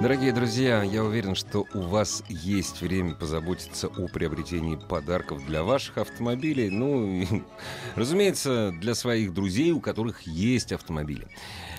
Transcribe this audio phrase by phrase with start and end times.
[0.00, 5.98] Дорогие друзья, я уверен, что у вас есть время позаботиться о приобретении подарков для ваших
[5.98, 6.68] автомобилей.
[6.68, 7.24] Ну,
[7.94, 11.28] разумеется, для своих друзей, у которых есть автомобили.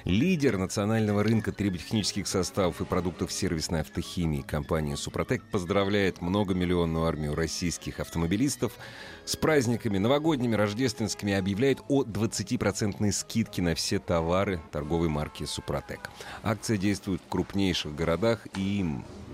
[0.05, 7.99] Лидер национального рынка триботехнических составов и продуктов сервисной автохимии компания «Супротек» поздравляет многомиллионную армию российских
[7.99, 8.73] автомобилистов
[9.25, 16.11] с праздниками новогодними, рождественскими объявляет о 20% скидке на все товары торговой марки «Супротек».
[16.43, 18.85] Акция действует в крупнейших городах и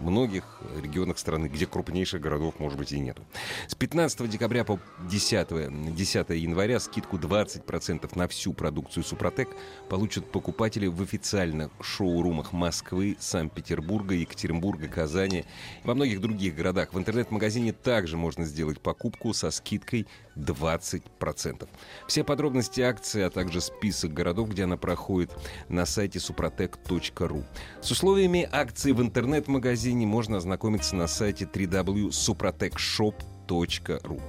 [0.02, 0.44] многих
[0.82, 3.24] регионах страны, где крупнейших городов, может быть, и нету.
[3.68, 9.50] С 15 декабря по 10, 10 января скидку 20% на всю продукцию «Супротек»
[9.90, 15.46] получат покупатели в официальных шоурумах Москвы, Санкт-Петербурга, Екатеринбурга, Казани
[15.84, 16.94] и во многих других городах.
[16.94, 21.68] В интернет-магазине также можно сделать покупку со скидкой 20%.
[22.08, 25.32] Все подробности акции, а также список городов, где она проходит,
[25.70, 27.44] на сайте suprotec.ru.
[27.82, 34.22] С условиями акции в интернет-магазине можно ознакомиться на сайте www.suprotecshop.ru.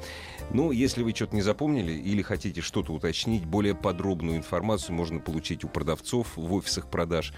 [0.50, 5.64] Ну, если вы что-то не запомнили или хотите что-то уточнить, более подробную информацию можно получить
[5.64, 7.32] у продавцов в офисах продаж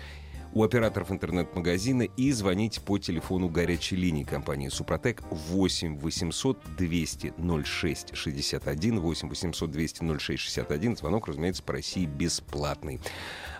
[0.55, 8.17] у операторов интернет-магазина и звонить по телефону горячей линии компании «Супротек» 8 800 200 06
[8.17, 10.97] 61 8 800 200 06 61.
[10.97, 13.01] Звонок, разумеется, по России бесплатный.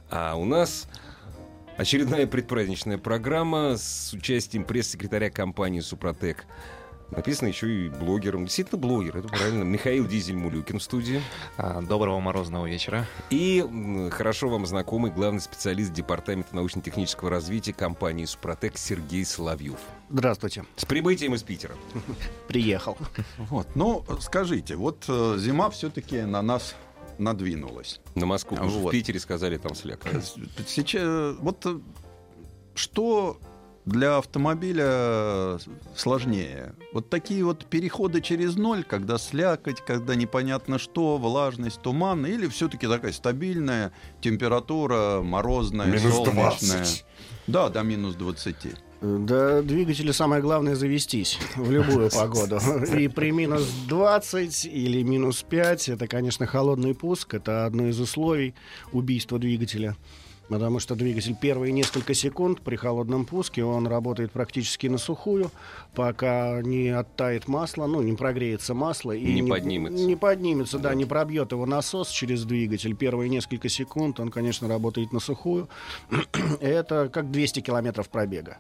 [0.09, 0.89] А у нас
[1.77, 6.47] очередная предпраздничная программа с участием пресс-секретаря компании «Супротек»
[7.11, 8.45] Написано еще и блогером.
[8.45, 9.63] Действительно блогер, это правильно.
[9.63, 11.21] Михаил Дизель-Мулюкин в студии.
[11.57, 13.07] А, доброго морозного вечера.
[13.31, 13.65] И
[14.11, 19.79] хорошо вам знакомый главный специалист Департамента научно-технического развития компании «Супротек» Сергей Соловьев.
[20.11, 20.65] Здравствуйте.
[20.77, 21.75] С прибытием из Питера.
[22.49, 22.97] Приехал.
[23.37, 23.69] Вот.
[23.75, 26.75] Ну, скажите, вот э, зима все-таки на нас
[27.19, 28.01] надвинулась.
[28.15, 28.57] На Москву.
[28.61, 28.89] Вот.
[28.89, 30.01] В Питере сказали, там сляк.
[30.67, 31.79] Сейчас, вот э,
[32.75, 33.39] что
[33.85, 35.59] для автомобиля
[35.95, 36.75] сложнее.
[36.93, 42.87] Вот такие вот переходы через ноль, когда слякоть, когда непонятно что, влажность, туман, или все-таки
[42.87, 46.79] такая стабильная температура, морозная, Минус солнечная.
[46.79, 47.05] 20.
[47.47, 48.57] Да, до минус 20.
[49.05, 52.59] Да, двигателю самое главное завестись в любую погоду.
[52.97, 57.35] И при минус 20 или минус 5, это, конечно, холодный пуск.
[57.35, 58.55] Это одно из условий
[58.93, 59.95] убийства двигателя.
[60.49, 65.51] Потому что двигатель первые несколько секунд при холодном пуске, он работает практически на сухую,
[65.95, 69.13] пока не оттает масло, ну, не прогреется масло.
[69.13, 70.05] И Не поднимется.
[70.05, 72.95] Не поднимется, да, не пробьет его насос через двигатель.
[72.95, 75.69] Первые несколько секунд он, конечно, работает на сухую.
[76.61, 78.59] Это как 200 километров пробега.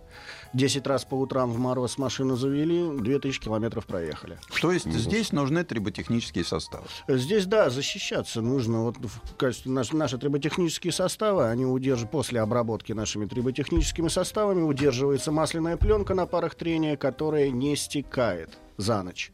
[0.55, 4.39] 10 раз по утрам в мороз машину завели, 2000 километров проехали.
[4.63, 6.87] То есть здесь нужны триботехнические составы.
[7.09, 8.85] Здесь, да, защищаться нужно.
[8.85, 15.33] Вот в качестве наш- наши триботехнические составы, они удерживают после обработки нашими триботехническими составами, удерживается
[15.33, 19.33] масляная пленка на парах трения, которая не стекает за ночь.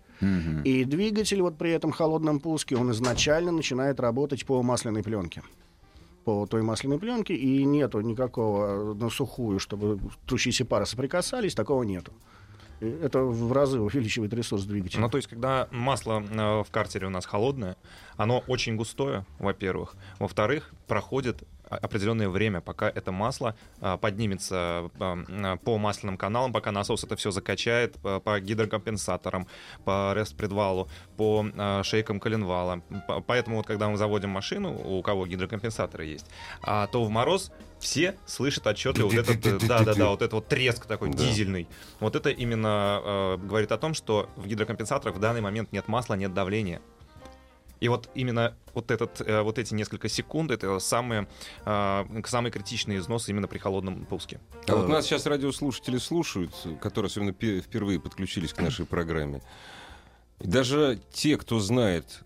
[0.65, 5.43] И двигатель вот при этом холодном пуске, он изначально начинает работать по масляной пленке.
[6.25, 12.13] По той масляной пленке, и нету никакого на сухую, чтобы трущиеся пары соприкасались, такого нету.
[12.81, 15.01] Это в разы увеличивает ресурс двигателя.
[15.01, 17.77] Ну, то есть, когда масло э, в картере у нас холодное,
[18.17, 19.97] оно очень густое, во-первых.
[20.19, 21.43] Во-вторых, проходит
[21.77, 27.17] определенное время, пока это масло а, поднимется а, м, по масляным каналам, пока насос это
[27.17, 29.47] все закачает по, гидрокомпенсаторам,
[29.85, 32.83] по рестпредвалу, по а, шейкам коленвала.
[33.07, 36.27] По- Поэтому вот когда мы заводим машину, у кого гидрокомпенсаторы есть,
[36.63, 41.09] а, то в мороз все слышат отчетливо вот этот, да-да-да, вот этот вот треск такой
[41.27, 41.69] дизельный.
[41.99, 46.15] Вот это именно э, говорит о том, что в гидрокомпенсаторах в данный момент нет масла,
[46.15, 46.83] нет давления.
[47.80, 51.27] И вот именно вот, этот, э, вот эти несколько секунд это самые,
[51.65, 54.38] э, самый критичный износ именно при холодном пуске.
[54.68, 59.42] А вот нас сейчас радиослушатели слушают, которые особенно пе- впервые подключились к нашей программе.
[60.41, 62.21] И даже те, кто знает,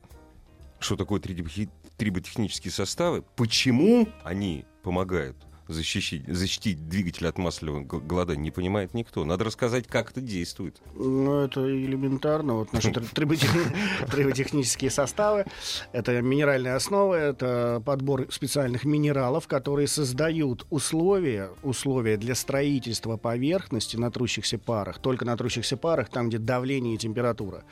[0.80, 5.36] что такое триботехнические составы, почему они помогают,
[5.69, 9.25] защитить, защитить двигатель от масляного г- голодания, не понимает никто.
[9.25, 10.81] Надо рассказать, как это действует.
[10.94, 12.55] Ну, это элементарно.
[12.55, 15.46] Вот наши тр- триботех- триботехнические составы.
[15.93, 24.11] Это минеральные основы, это подбор специальных минералов, которые создают условия, условия для строительства поверхности на
[24.11, 24.99] трущихся парах.
[24.99, 27.64] Только на трущихся парах, там, где давление и температура.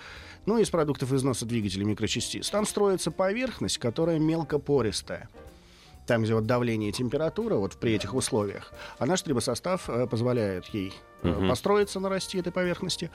[0.47, 2.51] Ну, из продуктов износа двигателя микрочастиц.
[2.51, 5.29] Там строится поверхность, которая мелкопористая
[6.07, 10.67] там, где вот давление и температура, вот при этих условиях, а наш трибосостав э, позволяет
[10.67, 11.49] ей Мгм.
[11.49, 13.11] построиться на расти этой поверхности.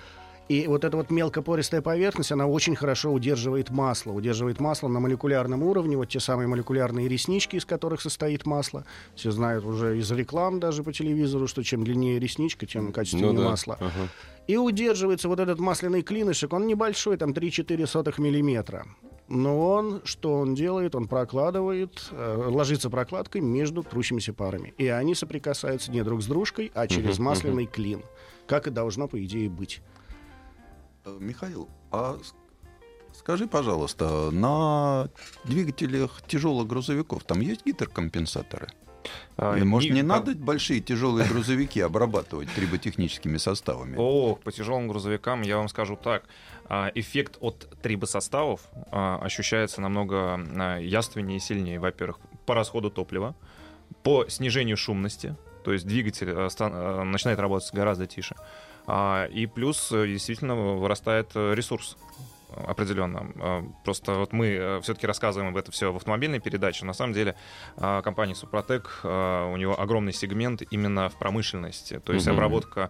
[0.47, 4.13] И вот эта вот мелкопористая поверхность, она очень хорошо удерживает масло.
[4.13, 5.97] Удерживает масло на молекулярном уровне.
[5.97, 8.85] Вот те самые молекулярные реснички, из которых состоит масло.
[9.13, 13.41] Все знают уже из реклам даже по телевизору, что чем длиннее ресничка, тем качественнее Ну
[13.41, 13.49] да.
[13.49, 13.75] масло.
[13.81, 14.07] Ага.
[14.47, 16.53] И удерживается вот этот масляный клинышек.
[16.53, 18.85] Он небольшой, там 3-4 сотых миллиметра.
[19.27, 20.95] Но он, что он делает?
[20.95, 24.73] Он прокладывает, э, ложится прокладкой между трущимися парами.
[24.77, 28.03] И они соприкасаются не друг с дружкой, а через масляный клин.
[28.45, 29.81] Как и должно, по идее, быть.
[31.03, 32.17] Э, Михаил, а
[33.13, 35.09] скажи, пожалуйста, на
[35.43, 38.69] двигателях тяжелых грузовиков там есть гидрокомпенсаторы?
[39.37, 43.95] А, может, не надо большие тяжелые грузовики обрабатывать триботехническими составами?
[43.97, 46.23] О, по тяжелым грузовикам я вам скажу так.
[46.69, 48.61] А, Эффект от трибосоставов
[48.91, 51.79] а, ощущается намного а, яственнее и сильнее.
[51.79, 53.35] Во-первых, по расходу топлива,
[54.03, 58.35] по снижению шумности, то есть двигатель начинает работать гораздо тише.
[59.31, 61.97] И плюс э, действительно вырастает э, ресурс
[62.49, 63.31] определенно.
[63.39, 66.85] А, Просто вот мы все-таки рассказываем об этом все в автомобильной передаче.
[66.85, 67.35] На самом деле
[67.77, 71.99] а, компания Супротек, а, у него огромный сегмент именно в промышленности.
[71.99, 72.35] То есть Мгм.
[72.35, 72.89] обработка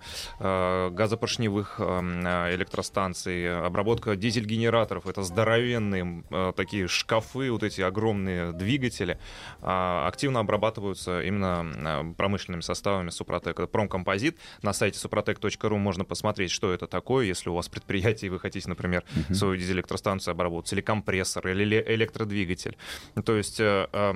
[0.91, 5.07] газопоршневых электростанций, обработка дизель-генераторов.
[5.07, 6.23] Это здоровенные
[6.55, 9.19] такие шкафы, вот эти огромные двигатели,
[9.61, 13.59] активно обрабатываются именно промышленными составами Супротек.
[13.59, 14.37] Это промкомпозит.
[14.61, 18.67] На сайте suprotec.ru можно посмотреть, что это такое, если у вас предприятие, и вы хотите,
[18.69, 19.35] например, Мгм.
[19.47, 22.77] Свою дизель-электростанцию обработать, или компрессор, или ле- электродвигатель.
[23.25, 24.13] То есть э, э,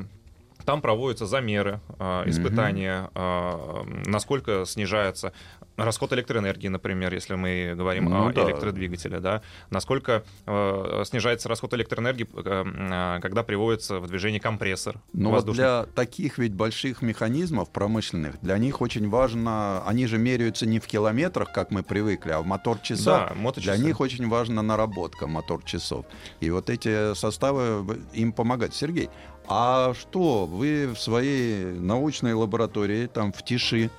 [0.65, 5.33] там проводятся замеры, э, испытания, э, насколько снижается
[5.77, 8.43] расход электроэнергии, например, если мы говорим Ну о да.
[8.43, 15.29] электродвигателе, да, насколько э, снижается расход электроэнергии, э, э, когда приводится в движение компрессор Но
[15.29, 15.63] вот воздушный.
[15.63, 20.85] для таких ведь больших механизмов промышленных, для них очень важно, они же меряются не в
[20.87, 23.29] километрах, как мы привыкли, а в мотор-часах.
[23.29, 23.75] Да, моточасы.
[23.77, 26.05] Для них очень важна наработка мотор-часов.
[26.41, 28.75] И вот эти составы в- им помогают.
[28.75, 29.09] Сергей,
[29.47, 33.89] а что вы в своей научной лаборатории, там в тиши,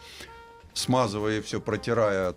[0.75, 2.35] смазывая все, протирая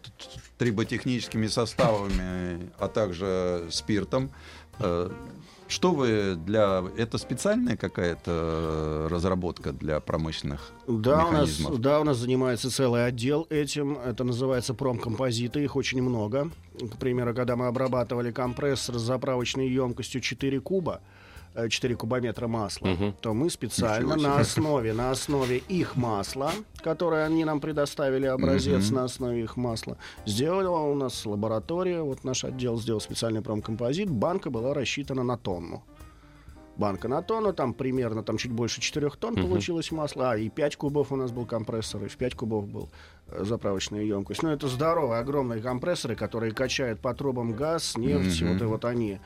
[0.57, 4.29] триботехническими составами, а также спиртом,
[4.79, 5.09] э,
[5.67, 6.83] что вы для...
[6.95, 11.81] Это специальная какая-то разработка для промышленных Да у, нас, механизмов?
[11.81, 13.97] да, у нас занимается целый отдел этим.
[13.97, 16.51] Это называется промкомпозиты, их очень много.
[16.79, 21.01] К примеру, когда мы обрабатывали компрессор с заправочной емкостью 4 куба,
[21.55, 23.13] 4 кубометра масла, Мгм.
[23.21, 26.51] то мы специально на основе, на основе их масла,
[26.83, 28.95] которое они нам предоставили, образец Мгм.
[28.95, 34.49] на основе их масла, сделала у нас лаборатория, вот наш отдел сделал специальный промкомпозит, банка
[34.49, 35.83] была рассчитана на тонну.
[36.77, 39.43] Банка на тонну, там примерно там чуть больше 4 тонн Мгм.
[39.43, 42.83] получилось масла, а и 5 кубов у нас был компрессор, и в 5 кубов был
[42.83, 42.87] э,
[43.31, 44.43] заправочная емкость.
[44.43, 48.53] Ну, это здоровые, огромные компрессоры, которые качают по трубам газ, нефть, Мгм.
[48.53, 49.19] вот и вот они.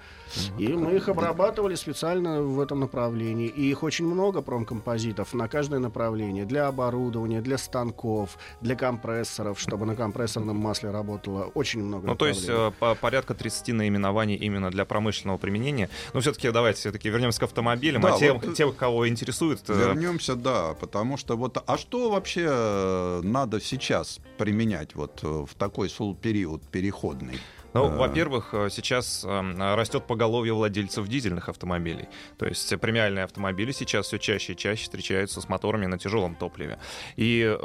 [0.57, 3.47] И мы их обрабатывали специально в этом направлении.
[3.47, 6.45] И их очень много промкомпозитов на каждое направление.
[6.45, 11.45] Для оборудования, для станков, для компрессоров, чтобы на компрессорном масле работало.
[11.56, 15.89] Очень много Ну, то есть э, по- порядка 30 наименований именно для промышленного применения.
[16.13, 18.01] Ну, все-таки давайте все-таки вернемся к автомобилям.
[18.01, 19.61] Да, а тем, вот, тем, кого интересует...
[19.68, 23.88] э, Вернемся, да, потому что вот, а что вообще э, надо сейчас
[24.37, 27.39] применять вот э, в такой период переходный?
[27.73, 32.07] Ну, Э, во-первых, э, сейчас растет поголовье владельцев дизельных автомобилей.
[32.37, 36.79] То есть премиальные автомобили сейчас все чаще и чаще встречаются с моторами на тяжелом топливе.
[37.15, 37.57] И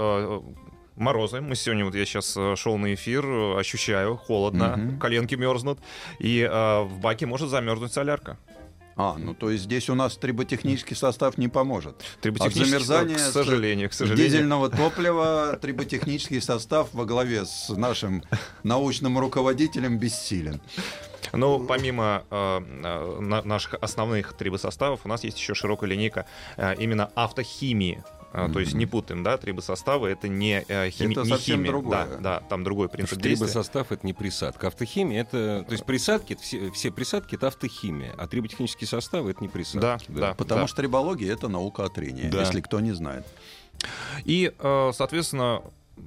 [0.96, 1.40] морозы.
[1.40, 3.24] Мы сегодня, вот я сейчас шел на эфир,
[3.58, 4.98] ощущаю, холодно, Мгм.
[5.00, 5.78] коленки мерзнут,
[6.20, 8.38] и э, в баке может замерзнуть солярка.
[8.96, 11.96] А, ну то есть здесь у нас триботехнический состав не поможет.
[11.96, 14.28] От Триботехнический, замерзания к сожалению, к сожалению.
[14.28, 18.22] дизельного топлива триботехнический состав во главе с нашим
[18.62, 20.60] научным руководителем бессилен.
[21.32, 26.74] Ну, помимо э, э, на- наших основных трибосоставов, у нас есть еще широкая линейка э,
[26.78, 28.04] именно автохимии.
[28.36, 31.70] Э, То есть не путаем, да, трибосоставы это не, э, хими- Это не совсем химия.
[31.70, 32.06] другое.
[32.06, 33.46] Да, да, там другой принцип Потому действия.
[33.46, 34.66] трибосостав это не присадка.
[34.66, 35.64] Автохимия это.
[35.68, 39.80] То есть присадки, все, все присадки это автохимия, а триботехнические составы это не присадки.
[39.80, 40.34] Да, да.
[40.34, 42.40] Потому что трибология это наука о трении, Да.
[42.40, 43.24] если кто не знает.
[44.24, 45.62] И, э, соответственно,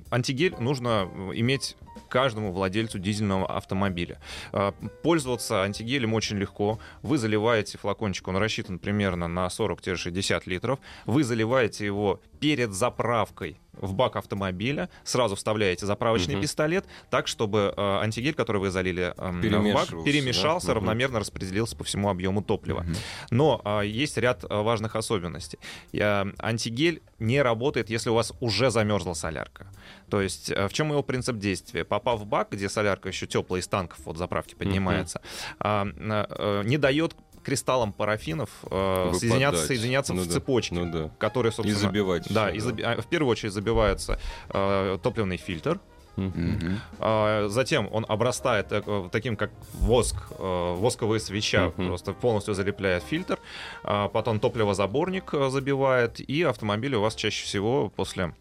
[0.10, 1.78] антигель нужно э, иметь
[2.10, 4.20] каждому владельцу дизельного автомобиля.
[4.54, 4.72] Э,
[5.04, 6.80] Пользоваться антигелем очень легко.
[7.02, 10.80] Вы заливаете флакончик, он рассчитан примерно на 40-60 литров.
[11.06, 16.42] Вы заливаете его перед заправкой в бак автомобиля, сразу вставляете заправочный Мгм.
[16.42, 20.74] пистолет, так, чтобы э, антигель, который вы залили э, в бак, перемешался, да?
[20.76, 22.86] Равномерно распределился по всему объему топлива.
[23.32, 25.60] Но а, есть ряд а, важных особенностей.
[25.92, 29.68] Я- антигель не работает, если у вас уже замерзла солярка.
[30.10, 31.84] То есть а, в чем его принцип действия?
[31.84, 35.22] Попав в бак, где солярка еще теплая из танков от заправки поднимается,
[35.60, 37.16] а, на- э, не дает
[37.48, 41.10] кристаллам парафинов э, соединяться, соединяться Ну в да, цепочке, ну да.
[41.18, 41.80] которые, собственно...
[41.80, 42.66] забивать Да, всё, и да.
[42.68, 45.80] заби- а, в первую очередь забивается э, топливный фильтр,
[47.00, 51.88] а, Затем он обрастает э, таким, как воск, э, восковая свеча, Мгм.
[51.88, 53.40] просто полностью залепляет фильтр.
[53.84, 58.34] А Потом топливозаборник э, забивает, и автомобиль у вас чаще всего после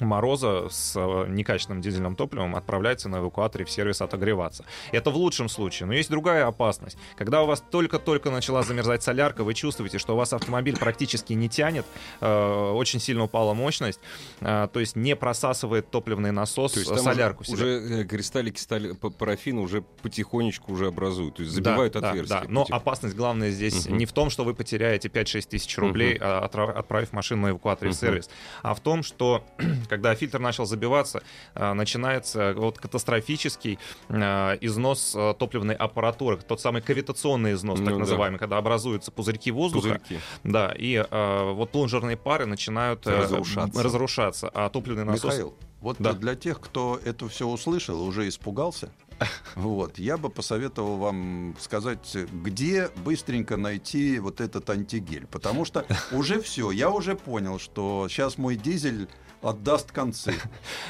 [0.00, 4.64] мороза с э, некачественным дизельным топливом отправляется на эвакуаторе в сервис отогреваться.
[4.92, 5.86] Это в лучшем случае.
[5.86, 6.96] Но есть другая опасность.
[7.16, 11.48] Когда у вас только-только начала замерзать солярка, вы чувствуете, что у вас автомобиль практически не
[11.48, 11.86] тянет,
[12.20, 14.00] э, очень сильно упала мощность,
[14.40, 17.44] э, то есть не просасывает топливный насос То есть э, солярку.
[17.44, 21.92] в уже, уже э, кристаллики стали, парафина уже потихонечку уже образуют, то есть Да, забивают
[21.94, 22.40] да, отверстия.
[22.40, 22.74] Да, но потихоньку.
[22.74, 23.96] опасность главная здесь Мгм.
[23.98, 27.94] не в том, что вы потеряете 5-6 тысяч рублей, отра- отправив машину на эвакуаторе в
[27.94, 28.00] Мгм.
[28.00, 28.30] сервис,
[28.62, 29.44] а в том, что
[29.88, 31.22] когда фильтр начал забиваться,
[31.54, 33.78] а, начинается вот катастрофический
[34.08, 38.00] а, износ а, топливной аппаратуры, тот самый кавитационный износ, Ну так да.
[38.00, 40.18] называемый, когда образуются пузырьки воздуха, Пузырьки.
[40.44, 43.82] да, и вот плунжерные пары начинают э, Разрушаться.
[43.82, 45.24] разрушаться, а топливный насос...
[45.24, 46.12] Михаил, вот Да.
[46.12, 48.90] для тех, кто это все услышал, уже испугался,
[49.56, 55.26] вот, я бы посоветовал вам сказать, где быстренько найти вот этот антигель.
[55.26, 59.08] Потому что уже все, я уже понял, что сейчас мой дизель
[59.42, 60.34] отдаст концы.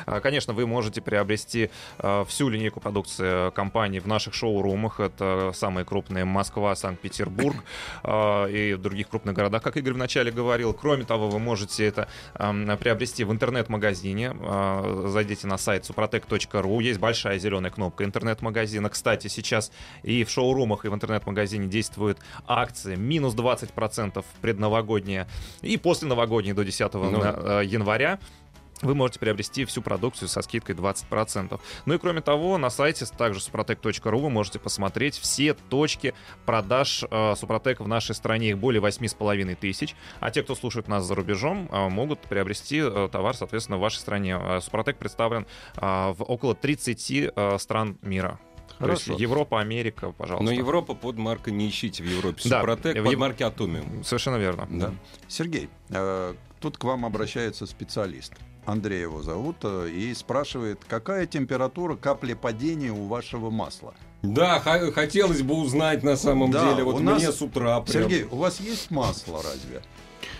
[0.06, 5.00] А, Конечно, вы можете приобрести э, всю линейку продукции компании в наших шоурумах.
[5.00, 7.56] Это самые крупные Москва, Санкт-Петербург
[8.04, 10.72] э, и в других крупных городах, как Игорь вначале говорил.
[10.72, 14.34] Кроме того, вы можете это приобрести в интернет-магазине.
[14.40, 16.82] Э, Зайдите на сайт suprotec.ru.
[16.82, 18.88] Есть большая зеленая кнопка интернет-магазина.
[18.88, 19.70] Кстати, сейчас
[20.02, 22.96] и в шоурумах, и в интернет-магазине действуют акции.
[22.96, 25.26] Минус 20% предновогодние
[25.60, 27.20] и после новогодние до 10 Ну.
[27.22, 28.18] э, января
[28.82, 31.60] вы можете приобрести всю продукцию со скидкой 20%.
[31.86, 36.14] Ну и кроме того, на сайте также suprotec.ru вы можете посмотреть все точки
[36.46, 38.50] продаж э, Супротек в нашей стране.
[38.50, 39.94] Их более 8,5 тысяч.
[40.20, 43.98] А те, кто слушает нас за рубежом, э, могут приобрести э, товар, соответственно, в вашей
[43.98, 44.38] стране.
[44.40, 48.38] Э, Супротек представлен э, в около 30 э, стран мира.
[48.78, 49.20] То есть Хорошо.
[49.20, 50.44] Европа, Америка, пожалуйста.
[50.44, 52.48] Но Европа под маркой не ищите в Европе.
[52.48, 54.04] Да, Супротек в под Ев- маркой Атомиум.
[54.04, 54.68] Совершенно верно.
[54.70, 54.94] Да.
[55.26, 58.34] Сергей, э, тут к вам обращается специалист.
[58.68, 63.94] Андрей его зовут, э, и спрашивает, какая температура каплепадения у вашего масла?
[64.22, 66.84] Да, хотелось бы узнать на самом Да, деле.
[66.84, 67.86] Вот у нас- мне с утра прям...
[67.86, 69.80] Сергей, у вас есть масло разве?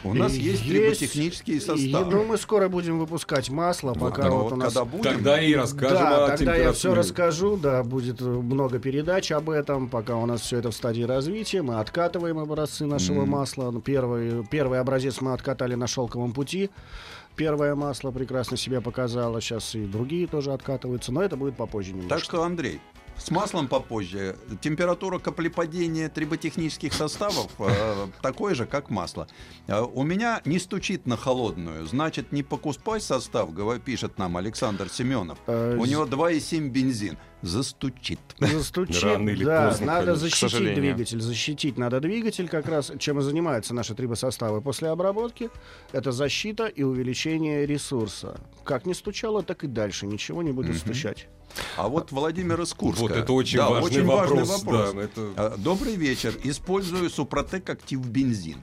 [0.05, 2.11] У нас И есть триботехнические и- составы.
[2.13, 4.75] Ну, мы скоро будем выпускать масло, пока ну, вот у нас...
[4.75, 8.79] когда будем, Тогда и расскажем да, о тогда я все расскажу, да, будет э, много
[8.79, 13.23] передач об этом, пока у нас все это в стадии развития, мы откатываем образцы нашего
[13.23, 13.31] Мгм.
[13.31, 13.71] масла.
[13.71, 16.71] Ну, Первый, первый образец мы откатали на шелковом пути.
[17.39, 22.17] Первое масло прекрасно себя показало, сейчас и другие тоже откатываются, но это будет попозже немножко.
[22.17, 22.81] Так что, Андрей,
[23.19, 24.37] с маслом попозже.
[24.61, 29.29] Температура каплепадения триботехнических составов э, такой же, как масло.
[29.67, 31.87] Э, у меня не стучит на холодную.
[31.87, 33.51] Значит, не покупай состав,
[33.85, 35.39] пишет нам Александр Семенов.
[35.47, 37.19] Э, У него 2,7 бензин.
[37.43, 38.19] Застучит.
[38.39, 40.29] Застучит, Рано или да, поздно, надо конечно.
[40.29, 45.51] Защитить двигатель, защитить надо двигатель, как раз чем и занимаются наши трибосоставы после обработки,
[45.93, 48.41] это защита и увеличение ресурса.
[48.65, 51.29] Как не стучало, так и дальше ничего не будет стучать.
[51.77, 53.01] А вот Владимир из Курска.
[53.03, 54.31] Вот это очень Да, важный очень вопрос.
[54.31, 54.93] важный вопрос.
[54.95, 56.35] да, это- Э, Добрый вечер.
[56.45, 58.59] Использую Супротек Актив бензин.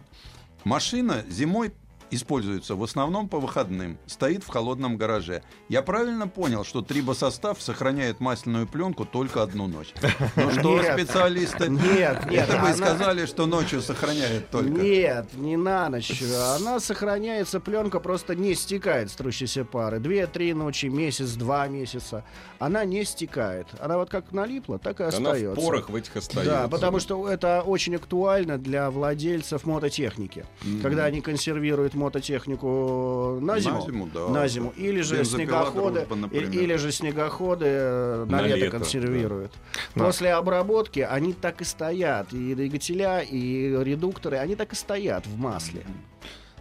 [0.63, 1.73] Машина зимой
[2.12, 5.41] используется в основном по выходным, стоит в холодном гараже.
[5.69, 9.93] Я правильно понял, что трибосостав сохраняет масляную пленку только одну ночь?
[10.35, 10.93] Ну что, Нет.
[11.00, 11.69] специалисты?
[11.69, 14.69] Нет, нет, Это вы она- сказали, что ночью сохраняет только.
[14.69, 16.21] Нет, не на ночь.
[16.59, 20.00] Она сохраняется, пленка просто не стекает с трущейся пары.
[20.00, 22.24] Две-три ночи, месяц, два месяца.
[22.59, 23.67] Она не стекает.
[23.79, 25.62] Она вот как налипла, так и Она остается.
[25.62, 26.51] в порах в этих остается.
[26.53, 30.45] Да, потому что это очень актуально для владельцев мототехники.
[30.63, 30.81] Мгм.
[30.81, 33.75] Когда они консервируют мототехнику на зиму.
[33.75, 34.27] На зиму, да.
[34.29, 34.73] на зиму.
[34.75, 36.49] Или же снегоходы, например.
[36.51, 39.51] или же снегоходы на, На лето, лето, консервируют.
[39.95, 40.05] Да.
[40.05, 42.33] После обработки они так и стоят.
[42.33, 45.83] И двигателя, и редукторы, они так и стоят в масле.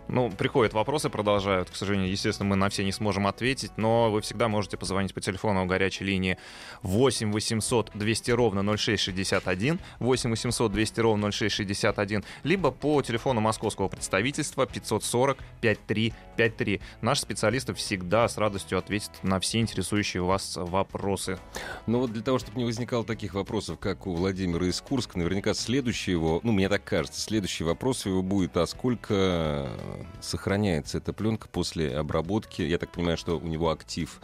[0.09, 1.71] Ну, приходят вопросы, продолжают.
[1.71, 5.21] К сожалению, естественно, мы на все не сможем ответить, но вы всегда можете позвонить по
[5.21, 6.39] телефону горячей линии
[6.83, 14.67] 8 800 200 ровно 0661, 8 800 200 ровно 0661, либо по телефону московского представительства
[14.67, 16.81] 540 5353.
[17.01, 21.39] Наши специалисты всегда с радостью ответят на все интересующие вас вопросы.
[21.87, 25.55] Ну вот для того, чтобы не возникало таких вопросов, как у Владимира из Курска, наверняка
[25.55, 29.69] следующий его, ну, мне так кажется, следующий вопрос его будет, а сколько
[30.21, 32.63] сохраняется эта пленка после обработки.
[32.63, 34.21] Я так понимаю, что у него актив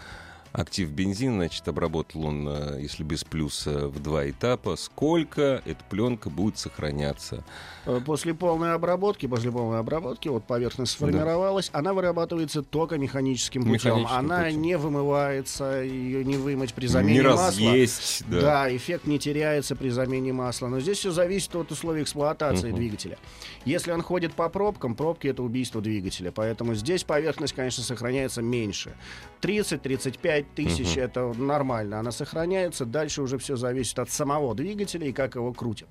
[0.52, 4.76] актив бензин, значит, обработал он, э, если без плюса, в два этапа.
[4.76, 7.44] Сколько эта пленка будет сохраняться?
[7.86, 11.78] Э, после полной обработки, после полной обработки, вот поверхность сформировалась, да.
[11.78, 13.74] она вырабатывается только механическим путем.
[13.74, 14.62] Механическим она путем.
[14.62, 17.46] не вымывается, ее не вымыть при замене не масла.
[17.46, 18.40] Разъесть, да.
[18.40, 20.68] да, эффект не теряется при замене масла.
[20.68, 22.76] Но здесь все зависит от условий эксплуатации угу.
[22.76, 23.18] двигателя.
[23.64, 26.32] Если он ходит по пробкам, пробки это убийство двигателя.
[26.32, 28.94] Поэтому здесь поверхность, конечно, сохраняется меньше.
[29.42, 31.00] 30-35 тысяч угу.
[31.00, 32.00] это нормально.
[32.00, 32.84] Она сохраняется.
[32.84, 35.88] Дальше уже все зависит от самого двигателя и как его крутят.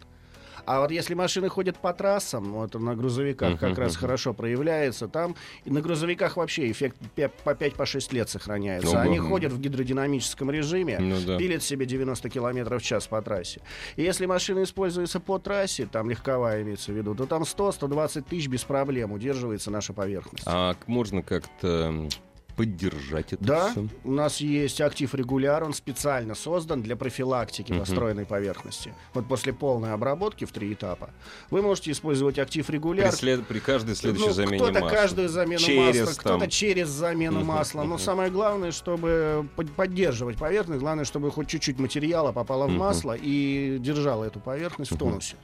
[0.70, 5.08] А вот если машины ходят по трассам, вот на грузовиках uh-huh, как раз хорошо проявляется,
[5.08, 8.96] там и на грузовиках вообще эффект по 5-6 лет сохраняется.
[8.96, 9.01] Uh-huh.
[9.01, 11.38] Они ходят в гидродинамическом режиме, ну, да.
[11.39, 13.62] пилят себе 90 км в час по трассе.
[13.96, 18.48] И если машина используется по трассе, там легковая имеется в виду, то там 100-120 тысяч
[18.48, 20.44] без проблем удерживается наша поверхность.
[20.46, 22.10] А можно как-то
[22.59, 23.87] поддержать это Да, все.
[24.03, 27.79] у нас есть актив регуляр, он специально создан для профилактики uh-huh.
[27.79, 28.93] построенной поверхности.
[29.13, 31.11] Вот после полной обработки в три этапа
[31.51, 33.11] вы можете использовать актив регуляр.
[33.11, 33.47] При, след...
[33.47, 34.89] при каждой следующей ну, замене кто-то масла.
[34.89, 37.83] каждую замену через, масла, кто-то через замену uh-huh, масла.
[37.83, 37.99] Но uh-huh.
[37.99, 39.47] самое главное, чтобы
[39.77, 44.95] поддерживать поверхность, главное, чтобы хоть чуть-чуть материала попало в масло и держало эту поверхность uh-huh.
[44.95, 45.37] в тонусе.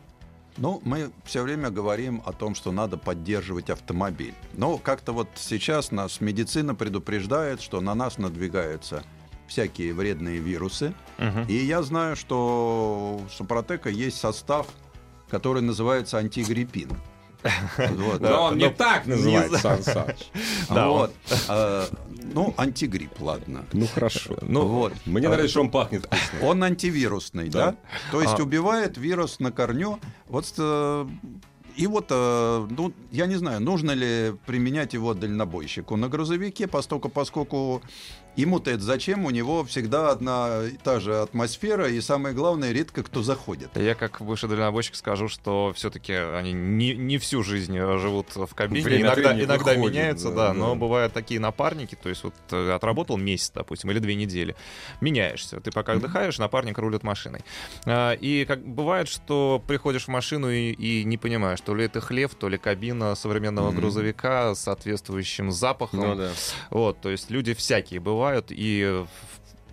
[0.58, 4.34] Ну, мы все время говорим о том, что надо поддерживать автомобиль.
[4.54, 9.04] Но как-то вот сейчас нас медицина предупреждает, что на нас надвигаются
[9.48, 10.94] всякие вредные вирусы.
[11.20, 11.46] Угу.
[11.50, 14.68] И я знаю, что у Супротека есть состав,
[15.30, 16.92] который называется антигриппин.
[18.22, 20.30] Но он не так называется, Сан Саныч.
[20.70, 21.14] Вот.
[21.48, 21.88] А,
[22.34, 23.66] ну, антигрипп, ладно.
[23.74, 24.38] Ну, хорошо.
[24.42, 24.94] Ну, вот.
[25.06, 26.48] Мне нравится, что он пахнет вкусно.
[26.48, 27.76] Он антивирусный, да?
[28.12, 28.44] То есть а.
[28.44, 30.00] убивает вирус на корню.
[30.28, 31.08] Вот э,
[31.76, 37.10] и вот, э, ну, я не знаю, нужно ли применять его дальнобойщику на грузовике, поскольку,
[37.10, 37.82] поскольку
[38.36, 39.26] Ему-то это зачем?
[39.26, 43.70] У него всегда одна и та же атмосфера, и самое главное, редко кто заходит.
[43.76, 48.84] Я как бывший дальнобойщик скажу, что все-таки они не, не всю жизнь живут в кабине.
[48.84, 52.72] Время иногда иногда выходит, меняются, да, да, но бывают такие напарники, то есть вот э,
[52.72, 54.56] отработал месяц, допустим, или две недели,
[55.00, 55.60] меняешься.
[55.62, 57.42] Ты пока отдыхаешь, напарник рулит машиной.
[57.86, 62.02] А, и как бывает, что приходишь в машину и, и не понимаешь, то ли это
[62.02, 63.76] хлев, то ли кабина современного mm-hmm.
[63.76, 66.00] грузовика с соответствующим запахом.
[66.00, 66.32] Ну, да.
[66.70, 69.06] Вот, то есть люди всякие бывают бывают, и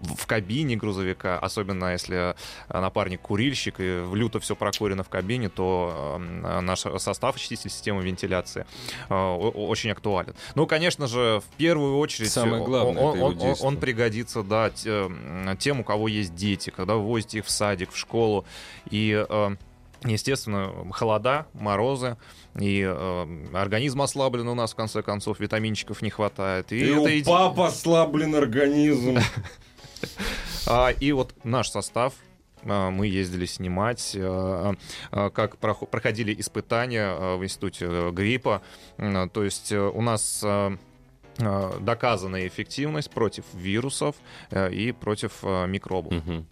[0.03, 2.35] в кабине грузовика, особенно если э,
[2.69, 8.67] напарник курильщик и люто все прокурено в кабине, то э, наш состав очистительной системы вентиляции
[9.09, 10.35] э, очень актуален.
[10.57, 15.81] Ну, конечно же, в первую очередь Самое главное, он, он, он, он пригодится да, тем,
[15.81, 18.45] у кого есть дети, когда вы возите их в садик, в школу,
[18.91, 19.25] и
[20.05, 22.17] естественно, холода, морозы,
[22.59, 26.73] и э, организм ослаблен у нас, в конце концов, витаминчиков не хватает.
[26.73, 27.25] И, и это у иди...
[27.25, 29.19] папа ослаблен организм.
[30.65, 32.15] А, и вот наш состав,
[32.65, 34.75] а, мы ездили снимать, а,
[35.11, 38.63] как проходили испытания в институте гриппа.
[38.97, 40.45] То есть э, у нас
[41.39, 44.17] доказанная эффективность против вирусов
[44.51, 46.13] э, и против э, микробов.
[46.13, 46.45] Угу.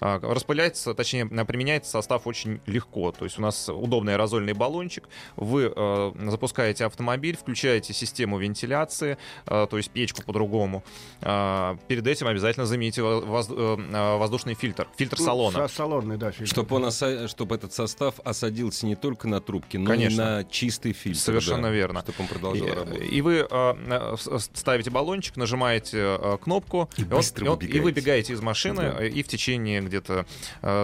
[0.00, 3.12] А, распыляется, точнее, применяется состав очень легко.
[3.12, 5.08] То есть у нас удобный аэрозольный баллончик.
[5.36, 10.82] Вы э, запускаете автомобиль, включаете систему вентиляции, э, то есть печку по-другому.
[11.20, 15.68] Э, перед этим обязательно замените воз, э, воздушный фильтр, фильтр ну, салона.
[15.68, 16.50] Салонный, да, фильтр.
[16.50, 17.28] Чтобы, он оса...
[17.28, 20.14] чтобы этот состав осадился не только на трубке, но Конечно.
[20.14, 21.20] и на чистый фильтр.
[21.20, 22.00] Совершенно да, верно.
[22.00, 23.12] Чтобы он продолжал и, работать.
[23.12, 28.40] И вы э, ставите баллончик, нажимаете э, кнопку, и, и, он, и, и выбегаете из
[28.40, 29.06] машины, да.
[29.06, 30.26] и в течение где-то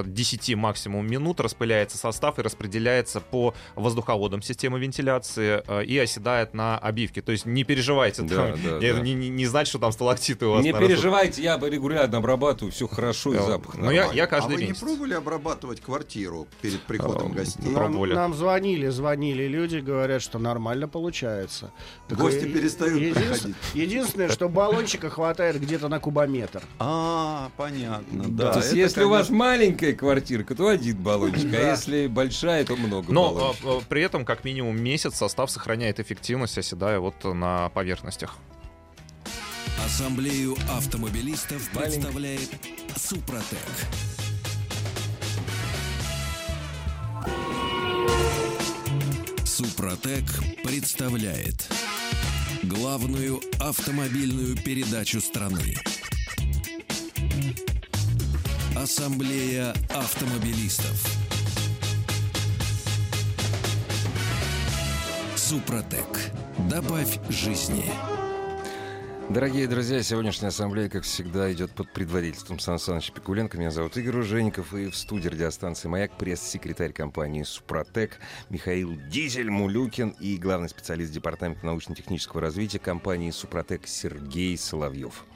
[0.05, 6.55] 10 э, максимум минут распыляется состав и распределяется по воздуховодам системы вентиляции э, и оседает
[6.55, 7.23] на обивке.
[7.23, 9.01] То есть не переживайте, да, там, да, не, да.
[9.01, 10.65] Не, не, знать, что там сталактиты у вас.
[10.65, 13.77] Не переживайте, я регулярно обрабатываю, все хорошо и запах.
[13.77, 14.81] Но я, я каждый а вы месяц.
[14.81, 17.71] не пробовали обрабатывать квартиру перед приходом а, гостей?
[17.71, 21.73] Нам, нам звонили, звонили люди, говорят, что нормально получается.
[22.09, 26.63] Гости перестают единственное, единственное, что баллончика хватает где-то на кубометр.
[26.79, 28.53] А, понятно, да.
[28.53, 33.12] То есть, если у вас маленькая квартирка, то один баллончик, а если большая, то много
[33.12, 33.66] Но баллончиков.
[33.66, 38.37] а, а, при этом как минимум месяц состав сохраняет эффективность, оседая вот на поверхностях.
[39.85, 42.00] Ассамблею автомобилистов Маленький.
[42.00, 42.50] представляет
[42.96, 43.59] Супротек.
[49.44, 50.24] Супротек
[50.64, 51.68] представляет
[52.62, 55.76] главную автомобильную передачу страны.
[58.81, 61.07] Ассамблея автомобилистов.
[65.37, 66.33] Супротек.
[66.71, 67.85] Добавь жизни.
[69.29, 73.59] Дорогие друзья, сегодняшняя ассамблея, как всегда, идет под предводительством Сан Саныча Пикуленко.
[73.59, 80.38] Меня зовут Игорь Ужеников, и в студии радиостанции «Маяк» пресс-секретарь компании «Супротек» Михаил Дизель-Мулюкин и
[80.38, 85.27] главный специалист Департамента научно-технического развития компании «Супротек» Сергей Соловьев.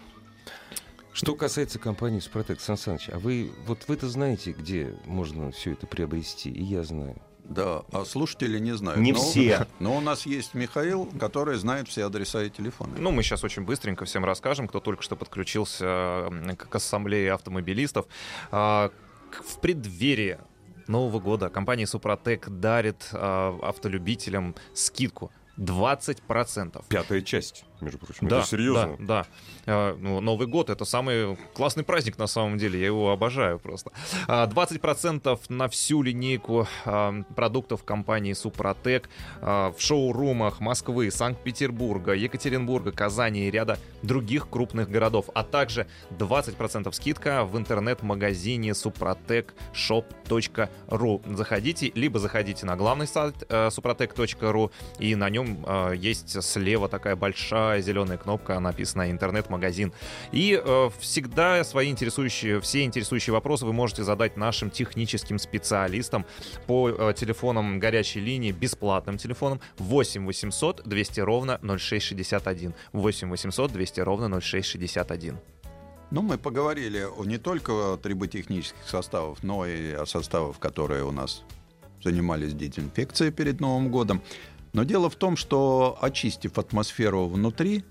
[1.15, 5.87] Что касается компании «Супротек», Сан Саныч, а вы, вот вы-то знаете, где можно все это
[5.87, 7.17] приобрести, и я знаю.
[7.45, 9.01] Да, а слушатели не знают.
[9.01, 9.67] Не Но- все.
[9.79, 12.95] Но у нас есть Михаил, который знает все адреса и телефоны.
[12.99, 18.07] Ну, мы сейчас очень быстренько всем расскажем, кто только что подключился к ассамблее автомобилистов.
[18.51, 18.91] А,
[19.31, 20.39] В преддверии
[20.89, 26.85] Нового года компания Супротек дарит а, автолюбителям скидку 20%.
[26.89, 28.29] Пятая часть, между прочим.
[28.29, 28.97] Да, это серьезно.
[28.99, 29.27] Да, да.
[29.67, 33.93] А, ну, Новый год это самый классный праздник на самом деле, я его обожаю просто.
[34.29, 39.09] А, 20% на всю линейку а, продуктов компании Супротек
[39.41, 47.45] в шоурумах Москвы, Санкт-Петербурга, Екатеринбурга, Казани и ряда других крупных городов, а также 20% скидка
[47.45, 51.37] в интернет-магазине suprotecshop.ru.
[51.37, 57.17] Заходите, либо заходите на главный сайт э, suprotec.ru, и на нем э, есть слева такая
[57.17, 59.93] большая зеленая кнопка, написана интернет-магазин.
[60.33, 66.25] И э, всегда свои интересующие, все интересующие вопросы вы можете задать нашим техническим специалистам
[66.67, 72.75] по э, телефонам горячей линии, бесплатным телефонам 8 800 200 ровно 0661.
[72.93, 75.39] 8 800 200 ровно 0661.
[76.11, 81.43] Ну, мы поговорили не только о триботехнических составах, но и о составах, которые у нас
[82.05, 84.23] занимались дезинфекцией перед Новым годом.
[84.75, 87.85] Но дело в том, что очистив атмосферу внутри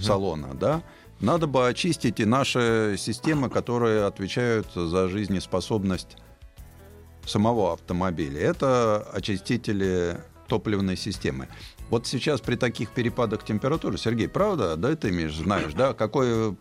[0.00, 0.82] салона, да,
[1.20, 6.16] надо бы очистить и наши системы, которые отвечают за жизнеспособность
[7.26, 8.40] самого автомобиля.
[8.40, 11.48] Это очистители топливной системы.
[11.90, 16.56] Вот сейчас при таких перепадах температуры, Сергей, правда, да, ты имеешь, знаешь, да, какой,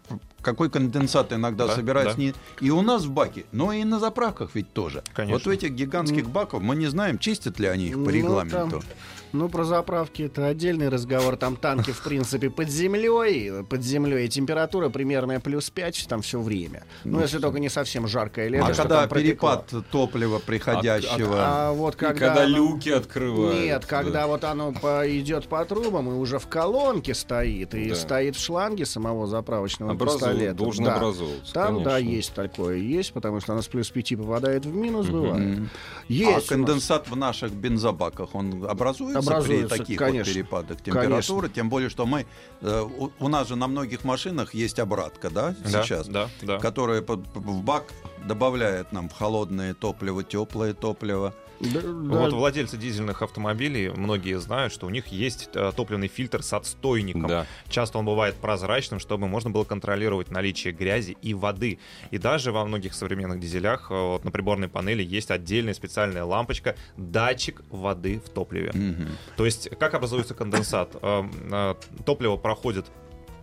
[0.45, 2.21] какой конденсат иногда Да, собирается да.
[2.23, 5.03] не и у нас в баке, но и на заправках ведь тоже.
[5.13, 5.33] Конечно.
[5.37, 8.69] Вот в этих гигантских баках мы не знаем, чистят ли они их по Ну, регламенту.
[8.79, 8.83] там-
[9.33, 11.35] Ну, про заправки это отдельный разговор.
[11.35, 13.51] Там танки, в принципе, под землей.
[13.69, 16.85] Под землей температура примерно плюс 5 там все время.
[17.03, 18.67] Ну, Ну, если только не совсем жаркое лето.
[18.67, 21.35] А когда перепад топлива приходящего...
[21.37, 22.27] А вот И когда...
[22.27, 23.59] когда оно- люки открывают.
[23.59, 27.95] Нет, когда вот оно по- идет по трубам и уже в колонке стоит, и Да.
[27.95, 30.53] стоит в шланге самого заправочного Образу- пистолета.
[30.55, 30.95] должен Да.
[30.95, 32.15] образовываться, Там, да, конечно.
[32.15, 35.57] есть такое, есть, потому что оно с плюс 5 попадает в минус, бывает.
[35.59, 35.69] М.
[36.07, 36.45] Есть а нас.
[36.45, 40.31] конденсат в наших бензобаках, он образуется, Образуется, при таких конечно.
[40.31, 41.49] вот перепадах температуры?
[41.49, 42.25] Тем более, что мы...
[42.61, 46.07] э, у, у нас же на многих машинах есть обратка, да, Да, сейчас?
[46.07, 46.59] да, да.
[46.59, 47.85] Которая под- в бак
[48.25, 51.33] добавляет нам холодное топливо, теплое топливо.
[51.59, 51.89] Да, да.
[51.91, 57.27] Вот владельцы дизельных автомобилей, многие знают, что у них есть э, топливный фильтр с отстойником.
[57.27, 57.45] Да.
[57.69, 61.79] Часто он бывает прозрачным, чтобы можно было контролировать наличие грязи и воды.
[62.11, 66.75] И даже во многих современных дизелях э, вот на приборной панели есть отдельная специальная лампочка,
[66.97, 68.71] датчик воды в топливе.
[68.73, 69.07] Мгм.
[69.37, 70.95] То есть, как образуется конденсат?
[71.01, 72.85] Э, Топливо проходит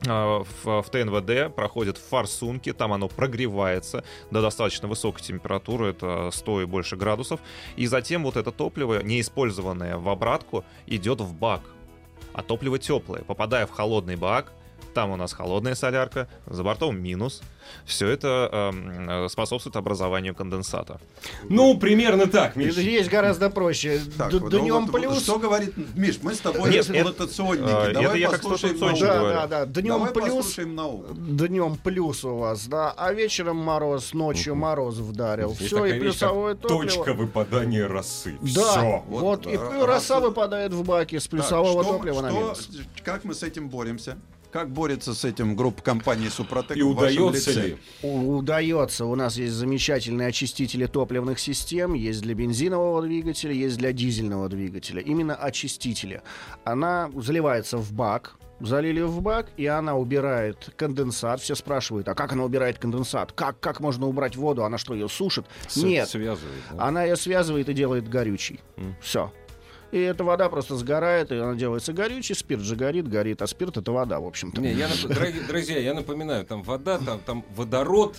[0.04, 6.62] в, в ТНВД, проходит в форсунке, там оно прогревается до достаточно высокой температуры, это 100
[6.62, 7.40] и больше градусов,
[7.76, 11.62] и затем вот это топливо, неиспользованное в обратку, идет в бак.
[12.32, 14.52] А топливо теплое, попадая в холодный бак,
[14.94, 17.42] там у нас холодная солярка, за бортом минус.
[17.86, 21.00] Все это эм, э, способствует образованию конденсата.
[21.48, 22.74] Ну, примерно так, Миш.
[22.74, 24.00] Здесь гораздо проще.
[24.18, 25.22] Так, Д- ну Днем вот плюс.
[25.22, 26.18] Что говорит Миш?
[26.22, 27.64] Мы с тобой Нет, это- эксплуатационники.
[27.90, 29.20] э, Давай это я как послушаем эксплуатационщик науку.
[29.20, 29.34] говорю.
[29.40, 29.80] Да, да, да.
[29.80, 30.24] Днем Давай плюс.
[30.36, 31.14] послушаем науку.
[31.14, 35.50] Днем плюс у вас, да, а вечером мороз, ночью мороз вдарил.
[35.50, 36.82] Есть Все, и вещь, плюсовое топливо.
[36.82, 38.36] Точка выпадания росы.
[38.42, 39.02] Да, Всё.
[39.08, 42.30] вот, Вот, и а, роса раз- выпадает в баке с Так, плюсового что- топлива на
[42.30, 42.68] что- минус.
[43.04, 44.18] Как мы с этим боремся?
[44.52, 47.78] Как борется с этим группа компаний Супротек И удается ли?
[48.02, 49.06] У- Удается.
[49.06, 51.94] У нас есть замечательные очистители топливных систем.
[51.94, 55.00] Есть для бензинового двигателя, есть для дизельного двигателя.
[55.00, 56.20] Именно очистители.
[56.64, 58.34] Она заливается в бак.
[58.60, 61.40] залили в бак, и она убирает конденсат.
[61.40, 63.32] Все спрашивают, а как она убирает конденсат?
[63.32, 64.62] Как, как можно убрать воду?
[64.64, 65.46] Она что, ее сушит?
[65.66, 66.60] С- Нет, Связывает.
[66.72, 66.84] да?
[66.86, 68.60] она ее связывает и делает горючей.
[68.76, 68.94] М.
[69.00, 69.32] Все.
[69.92, 73.76] И эта вода просто сгорает, и она делается горючей, спирт же горит, горит, а спирт
[73.76, 74.58] это вода, в общем-то.
[74.60, 74.88] Не, я,
[75.46, 78.16] друзья, я напоминаю, там вода, там, там водород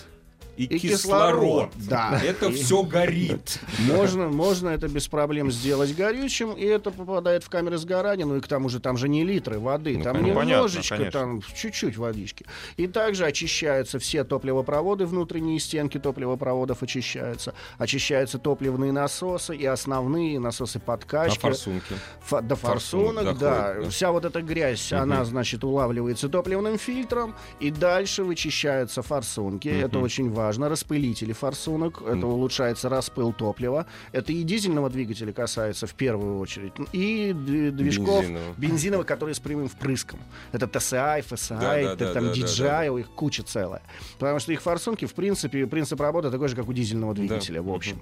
[0.56, 1.70] и, И кислород.
[1.70, 2.20] кислород, да.
[2.24, 3.58] Это И- все горит.
[3.80, 8.40] Можно, можно это без проблем сделать горючим, и это попадает в камеры сгорания, ну и
[8.40, 10.40] к тому же там же не литры воды, Ну, там понятно.
[10.42, 12.46] немножечко, Понятно, там чуть-чуть водички.
[12.76, 20.78] И также очищаются все топливопроводы, внутренние стенки топливопроводов очищаются, очищаются топливные насосы и основные насосы
[20.78, 21.40] подкачки.
[21.40, 21.94] форсунки?
[22.20, 23.50] Фа- до Форсунок форсунок, да.
[23.64, 23.90] доходит, да.
[23.90, 25.00] Вся вот эта грязь, Мгм.
[25.02, 29.68] она, значит, улавливается топливным фильтром, и дальше вычищаются форсунки.
[29.68, 30.04] Это Мгм.
[30.04, 30.43] очень важно.
[30.52, 32.24] Распылители форсунок, это Мгм.
[32.24, 33.86] улучшается распыл топлива.
[34.12, 38.54] Это и дизельного двигателя касается в первую очередь, и движков Бензинового.
[38.56, 40.18] бензиновых, которые с прямым впрыском.
[40.52, 43.82] Это TSI, FSI, Да, да, это да, там да, да, DJI, у их куча целая.
[44.18, 47.66] Потому что их форсунки, в принципе, принцип работы такой же, как у дизельного двигателя, в
[47.66, 47.74] Мгм.
[47.74, 48.00] общем.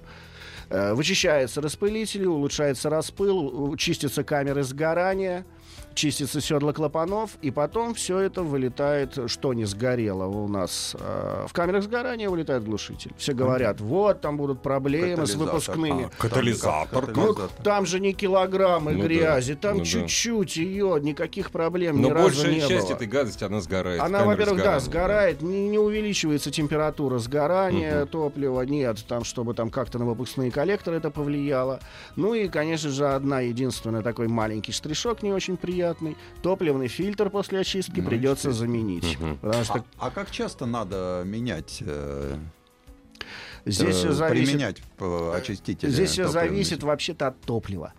[0.69, 5.45] Э, Вычищаются распылители, улучшается распыл, чистятся камеры сгорания,
[5.95, 10.95] чистятся седла клапанов, и потом все это вылетает, что не сгорело у нас.
[10.99, 13.11] э, В камерах сгорания вылетает глушитель.
[13.17, 16.05] Все говорят, вот, там будут проблемы с выпускными.
[16.05, 17.15] А, Катализатор.
[17.15, 19.85] Ну, там же не килограммы Ну да, грязи, там ну да.
[19.85, 22.95] чуть-чуть ее, никаких проблем Но ни разу большая не часть было.
[22.95, 24.01] этой гадости, она сгорает.
[24.01, 28.07] Она, во-первых, да, сгорает, не, не увеличивается температура сгорания Мгм.
[28.07, 31.79] топлива, нет, там, чтобы там как-то на выпускные коллекторы это повлияло.
[32.15, 35.82] Ну и, конечно же, одна единственная такой маленький штришок не очень приятный.
[36.41, 39.17] Топливный фильтр после очистки Ну, придется заменить.
[39.41, 42.37] Потому что А, а как часто надо менять, э,
[43.65, 45.89] здесь э, все зависит применять э, очистители?
[45.89, 47.93] Здесь все зависит вообще-то от топлива.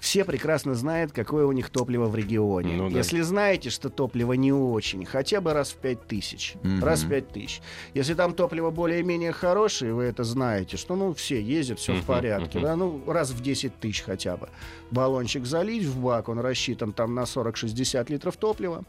[0.00, 2.74] Все прекрасно знают, какое у них топливо в регионе.
[2.74, 2.96] Ну да.
[2.96, 6.54] Если знаете, что топливо не очень, хотя бы раз в пять тысяч.
[6.62, 6.82] Мгм.
[6.82, 7.60] Раз в пять тысяч.
[7.92, 12.06] Если там топливо более-менее хорошее, вы это знаете, что ну все ездят, все Мгм, в
[12.06, 12.58] порядке.
[12.58, 12.66] мгм.
[12.66, 14.48] Да, ну раз в 10 тысяч хотя бы.
[14.90, 18.84] Баллончик залить в бак, он рассчитан там на 40-60 литров топлива.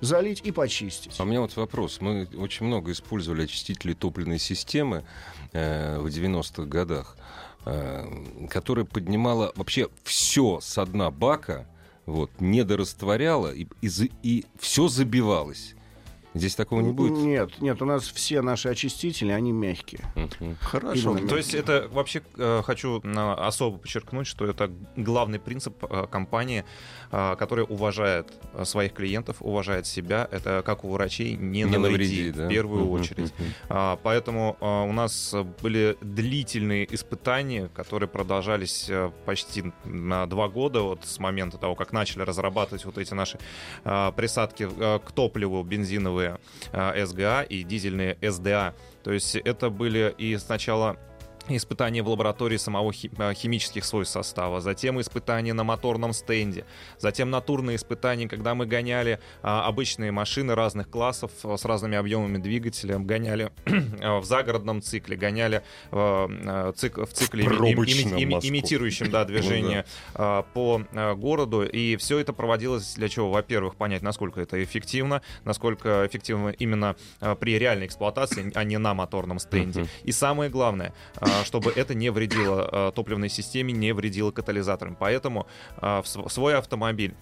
[0.00, 1.14] Залить и почистить.
[1.18, 2.00] А у меня вот вопрос.
[2.00, 5.04] Мы очень много использовали очистители топливной системы
[5.52, 7.16] э, в 90-х годах,
[8.50, 11.66] которая поднимала вообще все с дна бака,
[12.06, 15.74] вот, недорастворяла, и, и, и все забивалось.
[16.34, 17.12] Здесь такого не будет?
[17.18, 20.00] Нет, нет, у нас все наши очистители, они мягкие.
[20.14, 20.56] Мгм.
[20.60, 21.12] Хорошо.
[21.12, 21.28] Именно.
[21.28, 26.64] То есть это вообще э, хочу э, особо подчеркнуть, что это главный принцип э, компании,
[27.10, 30.26] э, которая уважает э, своих клиентов, уважает себя.
[30.30, 32.46] Это как у врачей не, Не навреди, навреди, да?
[32.46, 33.34] в первую Мгм, очередь.
[33.68, 41.04] А, Поэтому у нас были длительные испытания, которые продолжались э, почти на два года вот
[41.04, 43.38] с момента того, как начали разрабатывать вот эти наши
[44.16, 46.21] присадки э, к топливу бензиновые
[46.72, 48.74] СГА и дизельные СДА.
[49.02, 50.96] То есть это были и сначала
[51.48, 56.64] испытания в лаборатории самого а, химических свойств состава, затем испытания на моторном стенде,
[56.98, 62.38] затем натурные испытания, когда мы гоняли а, обычные машины разных классов а, с разными объемами
[62.38, 69.84] двигателя, гоняли в загородном цикле, гоняли а, цик- в цикле, ими- ими- имитирующем да, движение
[70.14, 70.82] а, по
[71.16, 71.62] городу.
[71.64, 73.30] И все это проводилось для чего?
[73.30, 76.96] Во-первых, понять, насколько это эффективно, насколько эффективно именно
[77.40, 79.86] при реальной эксплуатации, а не на моторном стенде.
[80.04, 84.96] И самое главное, а, чтобы это не вредило а, топливной системе, не вредило катализаторам.
[84.98, 87.14] Поэтому а, свой автомобиль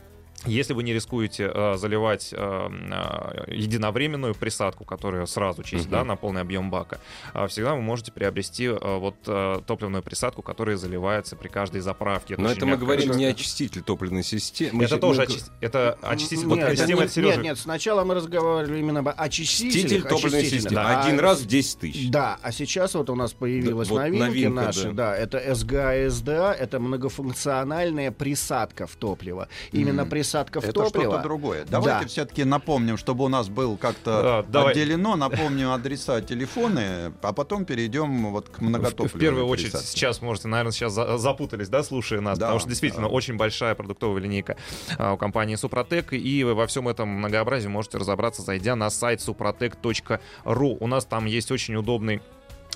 [0.46, 5.90] если вы не рискуете э, заливать э, э, единовременную присадку, которая сразу чистит Мгм.
[5.98, 6.98] да, на полный объем бака,
[7.34, 12.36] а, всегда вы можете приобрести э, вот э, топливную присадку, которая заливается при каждой заправке.
[12.38, 13.18] Но очень это мы говорим штука.
[13.18, 14.82] не очиститель топливной системы.
[14.84, 16.46] Это тоже очист- это очиститель.
[16.46, 19.08] Вот Нет, система, нет, это, Сережа, нет, нет, сначала мы разговаривали именно об.
[19.16, 20.74] Очиститель топливной системы.
[20.76, 21.00] да.
[21.02, 22.10] Один А раз в 10 тысяч.
[22.10, 25.10] Да, а сейчас вот у нас появилась Да, вот новинки новинка, наши, да.
[25.10, 25.16] да.
[25.16, 29.48] это СГА СДА, это многофункциональная присадка в топливо.
[29.72, 30.10] Именно Мгм.
[30.10, 30.29] присадка
[30.60, 31.04] в Это топливо.
[31.14, 31.64] что-то другое.
[31.68, 32.06] Давайте Да.
[32.08, 34.72] все-таки напомним, чтобы у нас был как-то Да, давай.
[34.72, 40.22] отделено, напомним адреса, телефоны, а потом перейдем вот к В, многотопливной в первую очередь сейчас
[40.22, 43.14] можете, наверное, сейчас за- запутались, да, слушая нас, Да, потому что действительно да.
[43.14, 44.56] очень большая продуктовая линейка
[44.98, 49.20] а, у компании Супротек, и вы во всем этом многообразии можете разобраться, зайдя на сайт
[49.20, 50.76] suprotec.ru.
[50.80, 52.20] У нас там есть очень удобный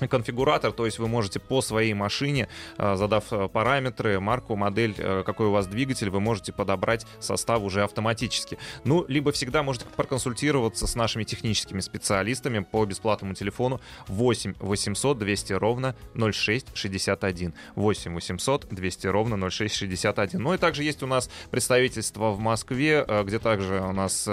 [0.09, 5.23] конфигуратор, то есть вы можете по своей машине, э, задав э, параметры, марку, модель, э,
[5.25, 8.57] какой у вас двигатель, вы можете подобрать состав уже автоматически.
[8.83, 15.53] Ну, либо всегда можете проконсультироваться с нашими техническими специалистами по бесплатному телефону 8 800 200
[15.53, 17.53] ровно 0661.
[17.75, 20.41] 8 800 200 ровно 0661.
[20.41, 24.23] Ну и также есть у нас представительство в Москве, где также у нас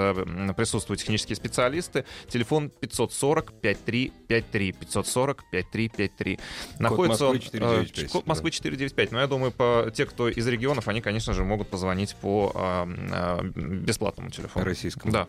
[0.56, 2.04] присутствуют технические специалисты.
[2.28, 6.38] Телефон 540 5353 540 5353.
[6.78, 9.12] Находится Москвы 495, э, код Москвы 495.
[9.12, 12.86] Но я думаю, по, те, кто из регионов, они, конечно же, могут позвонить по э,
[13.12, 14.64] э, бесплатному телефону.
[14.64, 15.12] Российскому.
[15.12, 15.28] Да.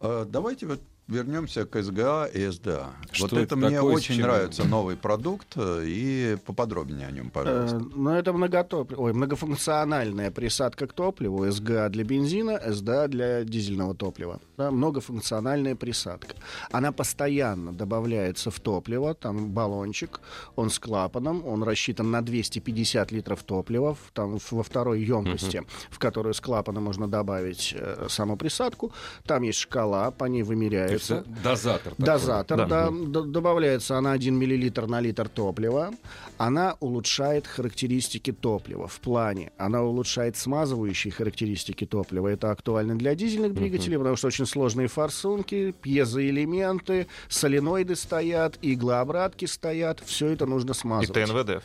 [0.00, 2.90] Э, Давайте вот вернемся к СГА и СДА.
[3.12, 7.26] Что вот это это, мне такое, очень нравится новый продукт, э, и поподробнее о нем,
[7.26, 7.78] Э, пожалуйста.
[7.94, 8.92] Ну, это многотоп...
[8.96, 11.50] Ой, многофункциональная присадка к топливу.
[11.50, 14.40] СГА для бензина, СДА для дизельного топлива.
[14.56, 16.34] Да, многофункциональная присадка.
[16.70, 19.14] Она постоянно добавляется в топливо.
[19.14, 20.20] Там баллончик,
[20.56, 23.96] он с клапаном, он рассчитан на 250 литров топлива.
[24.12, 28.92] Там во второй емкости, в которую с клапана можно добавить э, саму присадку.
[29.26, 30.42] Там есть шкала, по ней
[30.88, 31.92] То э, Дозатор.
[31.94, 32.04] такой.
[32.06, 32.90] Дозатор, Да.
[32.90, 33.20] да.
[33.22, 35.90] Добавляется она 1 миллилитр на литр топлива.
[36.38, 39.52] Она улучшает характеристики топлива в плане.
[39.56, 42.28] Она улучшает смазывающие характеристики топлива.
[42.28, 50.00] Это актуально для дизельных двигателей, потому что очень сложные форсунки, пьезоэлементы, соленоиды стоят, иглообратки стоят.
[50.04, 51.12] Все это нужно И смазывать.
[51.28, 51.62] ТНВД.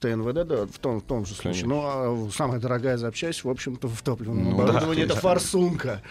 [0.00, 1.62] ТНВД, да, в том, в том же случае.
[1.64, 1.68] Конечно.
[1.68, 5.12] Ну, а самая дорогая запчасть, в общем-то, в топливном Ну, оборудовании да.
[5.14, 6.02] это форсунка.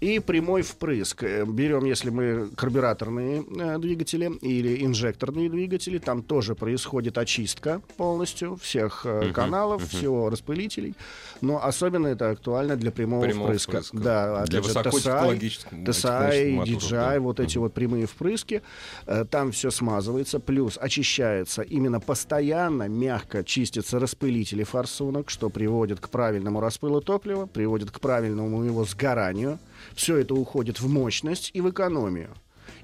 [0.00, 1.22] И прямой впрыск.
[1.24, 8.56] Э, Берем, если мы карбюраторные э, двигатели или инжекторные двигатели, там тоже происходит очистка полностью
[8.56, 9.88] всех э, каналов, мгм.
[9.88, 10.94] всего распылителей.
[11.40, 13.70] Но особенно это актуально для прямого, Прямого впрыска.
[13.70, 13.96] впрыска.
[13.98, 17.20] Да, Для же, высокотехнологических TSI, моторов, DJI, да.
[17.20, 18.62] вот эти вот прямые впрыски,
[19.06, 26.08] э, там все смазывается, плюс очищается именно постоянно, мягко чистятся распылители форсунок, что приводит к
[26.08, 29.58] правильному распылу топлива, приводит к правильному его сгоранию.
[29.94, 32.30] Все это уходит в мощность и в экономию.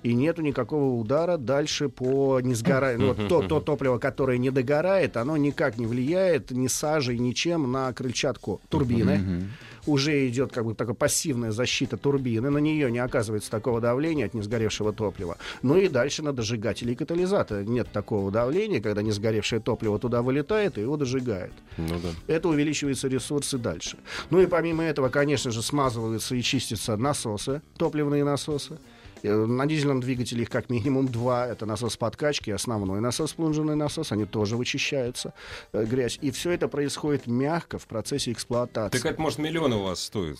[0.02, 3.00] И нету никакого удара дальше по несгоранию.
[3.00, 7.70] Ну, вот то, то топливо, которое не догорает, оно никак не влияет ни сажей, ничем
[7.72, 9.48] на крыльчатку турбины
[9.86, 14.34] уже идет как бы такая пассивная защита турбины, на нее не оказывается такого давления от
[14.34, 15.36] несгоревшего топлива.
[15.62, 20.78] Ну и дальше на дожигатели и катализатор нет такого давления, когда несгоревшее топливо туда вылетает
[20.78, 21.52] и его дожигает.
[21.76, 22.08] Ну да.
[22.32, 23.96] Это увеличиваются ресурсы дальше.
[24.30, 28.78] Ну и помимо этого, конечно же, смазываются и чистятся насосы, топливные насосы.
[29.24, 31.46] Э, На дизельном двигателе их как минимум два.
[31.46, 34.12] Это насос подкачки, основной насос, плунжерный насос.
[34.12, 35.32] Они тоже вычищаются,
[35.72, 36.18] э, грязь.
[36.20, 38.98] И все это происходит мягко в процессе эксплуатации.
[38.98, 40.38] Так это, может, миллион у вас стоит.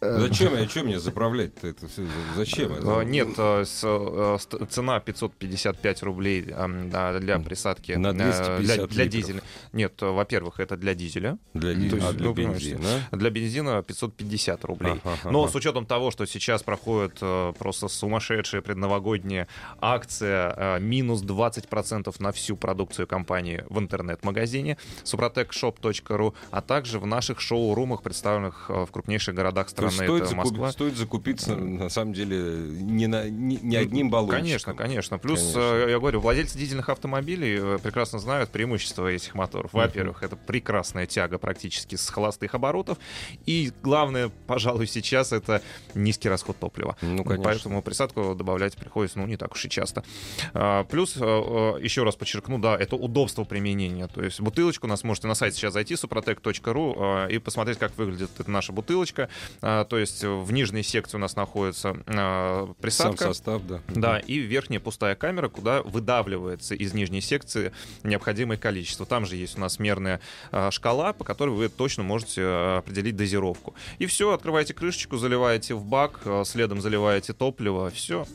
[0.00, 0.54] Э, Зачем?
[0.54, 2.06] А что мне заправлять-то это все?
[2.36, 2.72] Зачем?
[2.72, 3.02] это?
[3.02, 4.38] Нет, э, э,
[4.70, 9.42] цена 555 рублей для присадки На э, 250 для, для дизеля.
[9.72, 11.38] Нет, во-первых, это для дизеля.
[11.54, 13.08] Для, дизеля, есть, а для ну, бензина?
[13.10, 14.92] Для бензина 550 рублей.
[15.04, 15.30] Ага, ага.
[15.30, 17.20] Но с учетом того, что сейчас проходит
[17.58, 19.48] просто сумасшедшая предновогодняя
[19.80, 28.02] акция, минус 20% на всю продукцию компании в интернет-магазине suprotecshop.ru, а также в наших шоу-румах,
[28.02, 29.87] представленных в крупнейших городах страны.
[29.88, 30.72] Есть стоит, Это закуп- Москва.
[30.72, 34.40] стоит закупиться, на самом деле, не, на, не, не одним баллончиком.
[34.42, 35.18] Конечно, конечно.
[35.18, 35.60] Плюс, Конечно.
[35.60, 39.72] э, я говорю, владельцы дизельных автомобилей э, прекрасно знают преимущества этих моторов.
[39.72, 42.98] Во-первых, это прекрасная тяга практически с холостых оборотов.
[43.46, 45.62] И главное, пожалуй, сейчас это
[45.94, 46.96] низкий расход топлива.
[47.02, 47.44] Ну, конечно.
[47.44, 50.04] Поэтому присадку добавлять приходится, ну, не так уж и часто.
[50.54, 54.06] А, Плюс, э, еще раз подчеркну, да, это удобство применения.
[54.08, 58.30] То есть бутылочку у нас можете на сайт сейчас зайти, suprotec.ru, и посмотреть, как выглядит
[58.38, 59.28] эта наша бутылочка.
[59.80, 63.24] А, То есть э, в нижней секции у нас находится Сам присадка.
[63.24, 63.80] состав, да.
[63.88, 69.06] Да, и верхняя пустая камера, куда выдавливается из нижней секции необходимое количество.
[69.06, 73.16] Там же есть у нас мерная а, шкала, по которой вы точно можете а, определить
[73.16, 73.74] дозировку.
[73.98, 78.26] И все, открываете крышечку, заливаете в бак, а, следом заливаете топливо, все.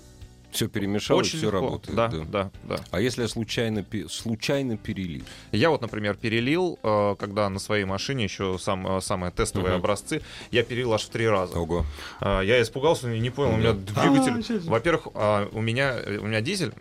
[0.54, 1.60] Все перемешалось, Очень все легко.
[1.62, 1.96] работает.
[1.96, 2.24] Да, да.
[2.26, 2.80] да, да.
[2.92, 5.24] А если я случайно, случайно перелил?
[5.52, 9.80] Я вот, например, перелил, э, когда на своей машине еще сам, э, самые тестовые Мгм.
[9.80, 11.58] образцы, я перелил аж в три раза.
[11.60, 11.86] Ого.
[12.22, 14.60] А, Я испугался, не понял, у меня двигатель...
[14.70, 16.74] Во-первых, а, у меня, э, у меня дизель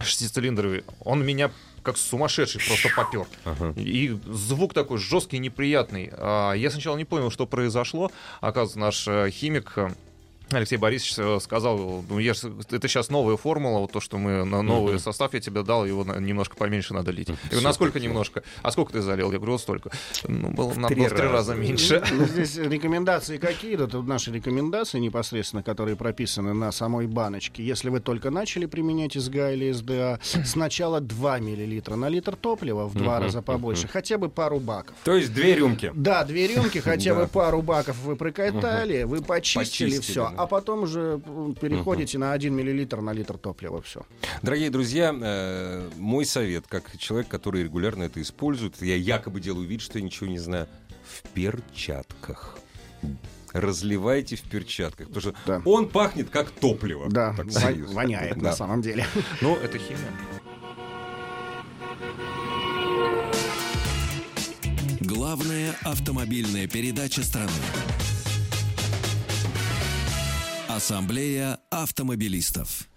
[0.00, 1.50] шестицилиндровый, он меня
[1.82, 3.26] как сумасшедший просто попер.
[3.44, 3.72] Ага.
[3.76, 6.10] И звук такой жесткий, неприятный.
[6.12, 8.10] А, Я сначала не понял, что произошло.
[8.40, 9.90] Оказывается, наш э, химик э,
[10.52, 14.62] Алексей Борисович э, сказал, ну, я, это сейчас новая формула, вот то, что мы на
[14.62, 15.00] новый Мгм.
[15.02, 17.28] состав я тебе дал, его на- немножко поменьше надо лить.
[17.28, 18.42] Я говорю, насколько немножко?
[18.62, 19.30] А сколько ты залил?
[19.32, 19.90] Я говорю, вот столько.
[20.28, 22.02] Ну, было, надо три три раза меньше.
[22.12, 23.82] Ну, Здесь рекомендации какие?
[23.82, 27.64] Это наши рекомендации непосредственно, которые прописаны на самой баночке.
[27.64, 32.94] Если вы только начали применять СГА или СДА, сначала 2 мл на литр топлива, в
[32.94, 34.94] два Мгм, раза побольше, хотя бы пару баков.
[35.04, 35.90] То есть две рюмки.
[35.94, 40.32] Да, две рюмки, хотя бы пару баков вы прокатали, вы почистили, все.
[40.42, 41.20] А потом уже
[41.60, 44.04] переходите на 1 миллилитр на литр топлива, все.
[44.42, 49.80] Дорогие друзья, э, мой совет, как человек, который регулярно это использует, я якобы делаю вид,
[49.80, 50.66] что я ничего не знаю,
[51.04, 52.58] в перчатках.
[53.52, 55.62] Разливайте в перчатках, потому что Да.
[55.64, 57.08] он пахнет как топливо.
[57.10, 58.42] Да, воняет Да.
[58.50, 59.06] на самом деле.
[59.40, 59.98] Ну, это химия.
[65.00, 67.50] Главная автомобильная передача страны.
[70.82, 72.88] Ассамблея автомобилистов.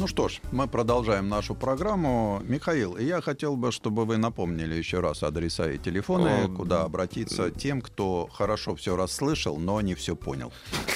[0.00, 2.40] Ну что ж, мы продолжаем нашу программу.
[2.44, 7.50] Михаил, я хотел бы, чтобы вы напомнили еще раз адреса и телефоны, О, куда обратиться
[7.50, 10.54] тем, кто хорошо все расслышал, но не все понял.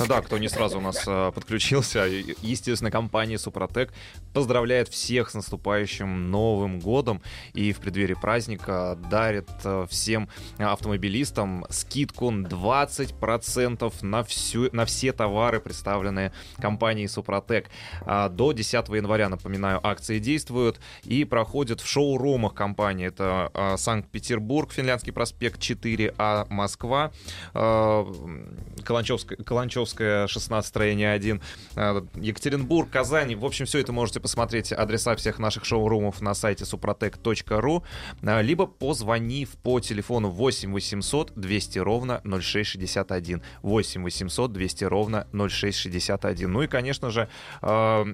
[0.08, 3.92] Да, кто не сразу у нас э, подключился, естественно, компания Супротек
[4.32, 7.20] поздравляет всех с наступающим Новым годом
[7.52, 15.60] и в преддверии праздника дарит э, всем автомобилистам скидку 20% на, всю, на все товары,
[15.60, 17.68] представленные компанией Супротек.
[18.06, 23.06] А, До 10 января, напоминаю, акции действуют и проходят в шоурумах компании.
[23.06, 27.12] Это а, Санкт-Петербург, Финляндский проспект 4А, Москва,
[27.52, 28.06] а,
[28.84, 31.40] Каланчевская, Каланчевская 16, строение 1,
[31.76, 33.34] а, Екатеринбург, Казань.
[33.36, 37.82] В общем, все это можете посмотреть адреса всех наших шоурумов на сайте suprotec.ru,
[38.22, 43.42] а, либо позвонив по телефону 8 800 200 ровно 0661.
[43.62, 46.52] 8 800 200 ровно 0661.
[46.52, 47.28] Ну и, конечно же,
[47.62, 48.04] э,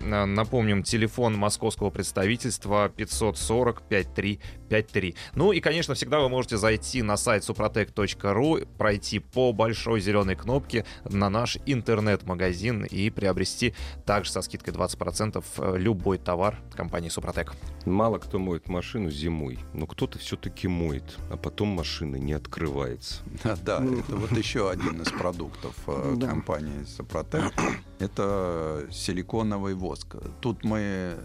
[0.70, 5.14] напомним, телефон московского представительства 540 5353.
[5.34, 10.84] Ну и, конечно, всегда вы можете зайти на сайт suprotec.ru, пройти по большой зеленой кнопке
[11.04, 13.74] на наш интернет-магазин и приобрести
[14.06, 17.52] также со скидкой 20% э, любой товар компании Супротек.
[17.84, 23.22] Мало кто моет машину зимой, но кто-то все-таки моет, а потом машина не открывается.
[23.64, 26.28] Да, это вот еще один из продуктов э, Да.
[26.28, 27.52] компании Сопротек.
[28.01, 30.16] Это силиконовый воск.
[30.40, 31.16] Тут мы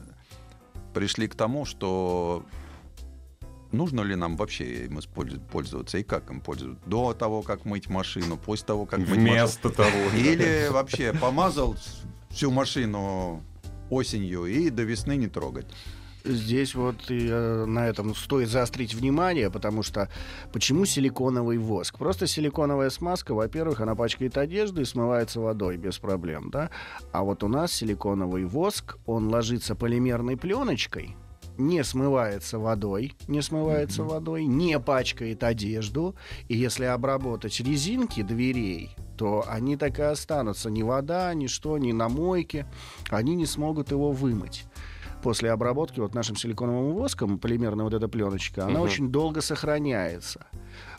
[0.94, 2.44] пришли к тому, что
[3.72, 5.00] нужно ли нам вообще им
[5.52, 6.82] пользоваться и как им пользоваться.
[6.86, 9.30] До того, как мыть машину, после того, как мыть машину.
[9.30, 10.10] Вместо того.
[10.18, 11.78] Или вообще помазал
[12.30, 13.42] всю машину
[13.90, 15.68] осенью и до весны не трогать.
[16.26, 20.10] Здесь вот э, на этом стоит заострить внимание, потому что
[20.52, 22.00] почему силиконовый воск?
[22.00, 26.72] Просто силиконовая смазка, во-первых, она пачкает одежду и смывается водой без проблем, да?
[27.12, 31.16] А вот у нас силиконовый воск, он ложится полимерной пленочкой,
[31.60, 36.16] не смывается водой, не смывается водой, не пачкает одежду,
[36.48, 40.72] и если обработать резинки дверей, то они так и останутся.
[40.72, 42.66] Ни вода, ни что, ни на мойке,
[43.10, 44.66] они не смогут его вымыть
[45.26, 48.82] после обработки вот нашим силиконовым воском, полимерная вот эта пленочка, она Мгм.
[48.82, 50.46] очень долго сохраняется.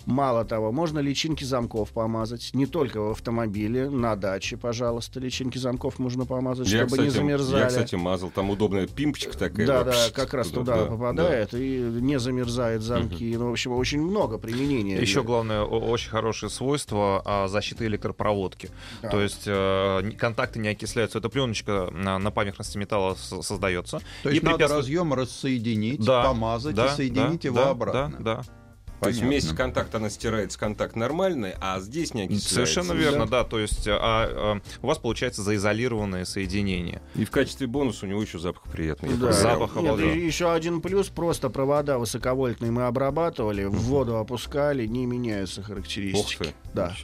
[0.06, 5.98] Мало того, можно личинки замков помазать, не только в автомобиле, на даче, пожалуйста, личинки замков
[5.98, 7.60] можно помазать, Я, чтобы не кстати, замерзали.
[7.62, 8.30] я, кстати, мазал.
[8.30, 9.66] Там удобная пимпочка такая.
[9.66, 13.36] да, вот, да, как раз туда да, попадает и не замерзает замки.
[13.36, 14.96] Ну, в общем, очень много применения.
[14.96, 18.70] Еще для- главное, очень хорошее свойство а, защиты электропроводки.
[19.02, 19.08] Да.
[19.08, 21.18] То есть э, контакты не окисляются.
[21.18, 23.98] Эта пленочка на, на поверхности металла создается.
[24.22, 27.70] То есть И надо препятствует- разъем рассоединить, Да, помазать да, и соединить да, его да,
[27.70, 28.16] обратно.
[28.20, 28.42] Да, да.
[29.00, 32.54] То есть вместе контакт она стирается, контакт нормальный, а здесь не окисляется.
[32.54, 33.44] Совершенно верно, да.
[33.44, 37.02] То есть а, а, у вас получается заизолированное соединение.
[37.14, 39.14] И в качестве бонуса у него еще запах приятный.
[39.16, 39.32] Да.
[39.32, 45.60] Запах Нет, еще один плюс, просто провода высоковольтные мы обрабатывали, в воду опускали, не меняются
[45.60, 46.44] Ух характеристики.
[46.44, 46.54] ты.
[46.74, 46.94] Да,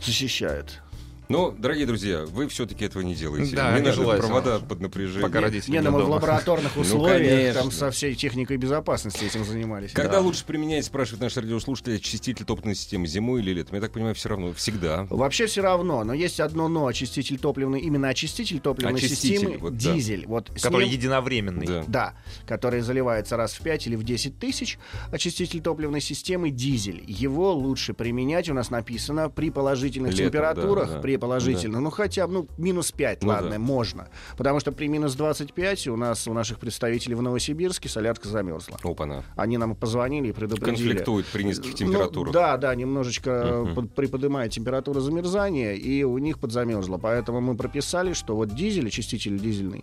[0.00, 0.80] защищает.
[1.28, 3.56] Ну, дорогие друзья, вы все-таки этого не делаете.
[3.56, 4.28] Да, не надо нежелательно.
[4.28, 5.22] провода под напряжением.
[5.28, 6.14] Пока родители Не, ну мы в дома.
[6.14, 7.70] лабораторных Ну, условиях там конечно.
[7.86, 9.90] со всей техникой безопасности этим занимались.
[9.90, 10.20] Когда Да.
[10.20, 13.74] лучше применять, спрашивает наш радиослушатель, очиститель топливной системы зимой или летом?
[13.74, 15.08] Я так понимаю, все равно, всегда.
[15.10, 16.86] Вообще все равно, но есть одно но.
[16.86, 19.94] Очиститель топливный, именно очиститель топливной Очиститель, системы, вот да.
[19.94, 20.26] дизель.
[20.28, 21.66] Вот с Который ним- единовременный.
[21.66, 21.84] Да.
[21.88, 22.14] Да,
[22.46, 24.78] который заливается раз в 5 или в 10 тысяч.
[25.10, 27.02] Очиститель топливной системы дизель.
[27.08, 31.00] Его лучше применять, у нас написано, при положительных Летом, температурах, да, да.
[31.00, 33.58] при положительно, ну хотя бы ну, минус 5, Ну ладно, да.
[33.58, 34.08] можно.
[34.36, 38.78] Потому что при минус 25 у нас, у наших представителей в Новосибирске солярка замерзла.
[38.82, 39.24] Опа-на.
[39.36, 40.88] Они нам позвонили и предупредили.
[40.88, 42.32] Конфликтует при низких Ну, температурах.
[42.32, 46.98] да, да, немножечко под- приподнимает температура замерзания, и у них подзамерзло.
[46.98, 49.82] Поэтому мы прописали, что вот дизель, очиститель дизельный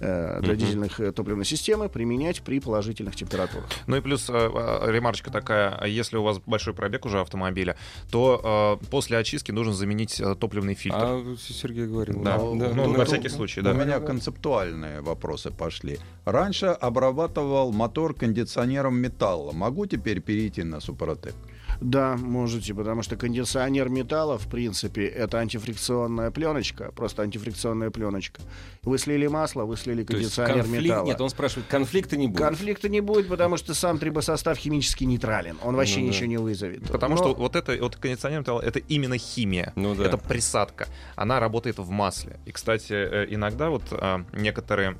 [0.00, 0.60] э, для Мгм.
[0.60, 3.68] дизельных э, топливной системы применять при положительных температурах.
[3.86, 7.76] Ну и плюс э, э, ремарочка такая, если у вас большой пробег уже автомобиля,
[8.10, 10.98] то э, после очистки нужно заменить топливный фильтр.
[11.00, 12.22] А Сергей говорил.
[12.22, 13.72] Да, ну, ну, ну, на ну, всякий случай, У да.
[13.72, 15.98] меня концептуальные вопросы пошли.
[16.24, 19.52] Раньше обрабатывал мотор кондиционером металла.
[19.52, 21.34] Могу теперь перейти на Супротек?
[21.80, 28.40] Да, можете, потому что кондиционер металла, в принципе, это антифрикционная пленочка, просто антифрикционная пленочка.
[28.82, 30.84] Вы слили масло, вы слили То есть кондиционер конфликт...
[30.84, 31.06] металла.
[31.06, 32.38] Нет, он спрашивает, конфликта не будет.
[32.38, 35.58] Конфликта не будет, потому что сам трибосостав химически нейтрален.
[35.62, 36.08] Он вообще Ну да.
[36.12, 36.90] ничего не вызовет.
[36.90, 39.72] Потому Но- что вот это вот кондиционер металла, это именно химия.
[39.76, 40.04] Ну да.
[40.04, 40.88] Это присадка.
[41.16, 42.38] Она работает в масле.
[42.46, 44.96] И, кстати, э, иногда вот а, некоторые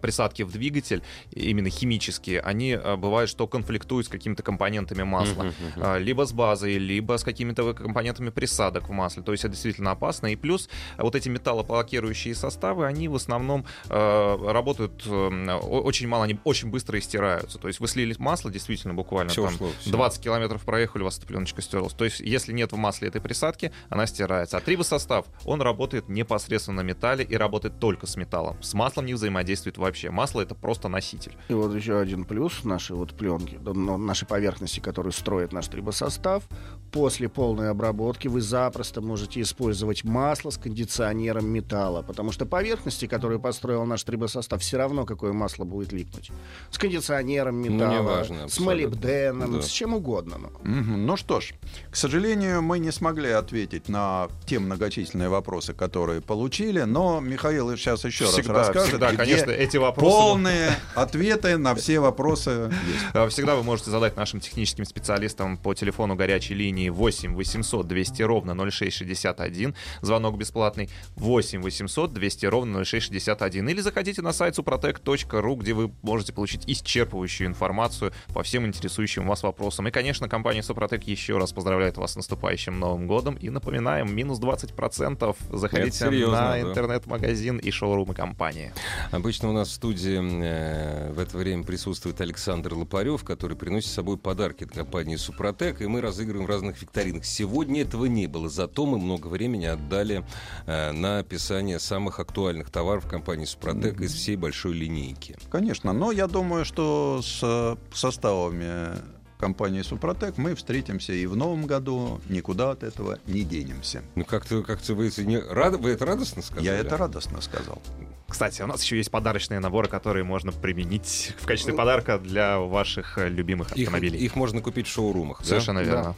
[0.00, 5.44] присадки в двигатель, именно химические, они а, бывают, что конфликтуют с какими-то компонентами масла.
[5.44, 5.54] Мгм.
[5.76, 9.22] А, Либо с базой, либо с какими-то компонентами присадок в масле.
[9.22, 10.28] То есть это действительно опасно.
[10.28, 16.24] И плюс а, вот эти металлоблокирующие составы, они в основном э, работают э, очень мало,
[16.24, 17.58] они очень быстро истираются.
[17.58, 19.90] То есть вы слили масло, действительно, буквально Всё там ушло, всё.
[19.90, 21.92] 20 километров проехали, у вас эта пленочка стерлась.
[21.92, 24.56] То есть если нет в масле этой присадки, она стирается.
[24.56, 28.62] А трибосостав, он работает непосредственно на металле и работает только с металлом.
[28.62, 30.10] С маслом не взаимодействует вообще.
[30.10, 31.32] Масло— это просто носитель.
[31.48, 36.44] И вот еще один плюс нашей вот пленки, ну, нашей поверхности, которую строит наш трибосостав.
[36.92, 43.38] После полной обработки вы запросто можете использовать масло с кондиционером металла, потому что поверхности, которые
[43.38, 46.30] построил наш трибосостав, все равно какое масло будет липнуть.
[46.70, 48.64] С кондиционером Ну, металла, неважно, с абсолютно.
[48.64, 49.62] молибденом, Да.
[49.62, 50.38] с чем угодно.
[50.38, 50.50] ну.
[50.62, 51.06] Мгм.
[51.06, 51.52] Ну что ж,
[51.90, 58.04] к сожалению, мы не смогли ответить на те многочисленные вопросы, которые получили, но Михаил сейчас
[58.04, 60.16] еще Всегда, раз расскажет, всегда, где конечно, эти вопросы...
[60.16, 63.04] полные ответы на все вопросы есть.
[63.12, 68.22] А, Всегда вы можете задать нашим техническим специалистам по телефону горячей линии 8 800 200
[68.22, 69.74] ровно 0661.
[70.00, 73.68] Звонок бесплатный 8 800 200 ровно 0661.
[73.68, 79.42] Или заходите на сайт suprotec.ru, где вы можете получить исчерпывающую информацию по всем интересующим вас
[79.42, 79.88] вопросам.
[79.88, 83.34] И, конечно, компания Супротек еще раз поздравляет вас с наступающим Новым годом.
[83.34, 85.36] И напоминаем, минус 20%.
[85.50, 86.60] Заходите серьезно, на да.
[86.60, 88.72] интернет-магазин и шоурумы компании.
[89.10, 93.94] Обычно у нас в студии э, в это время присутствует Александр Лопарев, который приносит с
[93.94, 97.24] собой подарки от компании Супротек, и мы разыгрываем в разных викторинах.
[97.24, 100.24] Сегодня этого не было, зато мы много времени отдали
[100.66, 105.36] э, на описание самых актуальных товаров компании Супротек из всей большой линейки.
[105.50, 108.98] Конечно, но я думаю, что с э, составами
[109.38, 114.02] компании Супротек мы встретимся и в новом году, никуда от этого не денемся.
[114.14, 116.66] Ну как-то, как-то вы, это не, рад, вы это радостно сказали?
[116.66, 117.80] Я это радостно сказал.
[118.28, 123.16] Кстати, у нас еще есть подарочные наборы, которые можно применить в качестве подарка для ваших
[123.16, 124.18] э, любимых Их, автомобилей.
[124.18, 125.38] их можно купить в шоурумах.
[125.40, 125.46] да?
[125.46, 126.14] Совершенно верно.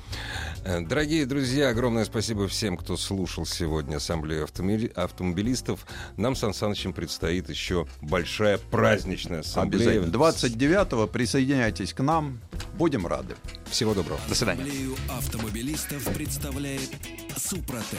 [0.64, 5.86] Э, Дорогие друзья, огромное спасибо всем, кто слушал сегодня Ассамблею автомобили- автомобилистов.
[6.16, 10.00] Нам с Сан Санычем предстоит еще большая праздничная ассамблея.
[10.00, 10.16] Обязательно.
[10.16, 12.40] 29-го присоединяйтесь к нам.
[12.74, 13.36] Будем рады.
[13.70, 14.18] Всего доброго.
[14.28, 14.62] До свидания.
[14.64, 16.90] Ассамблею автомобилистов представляет
[17.36, 17.98] Супротек.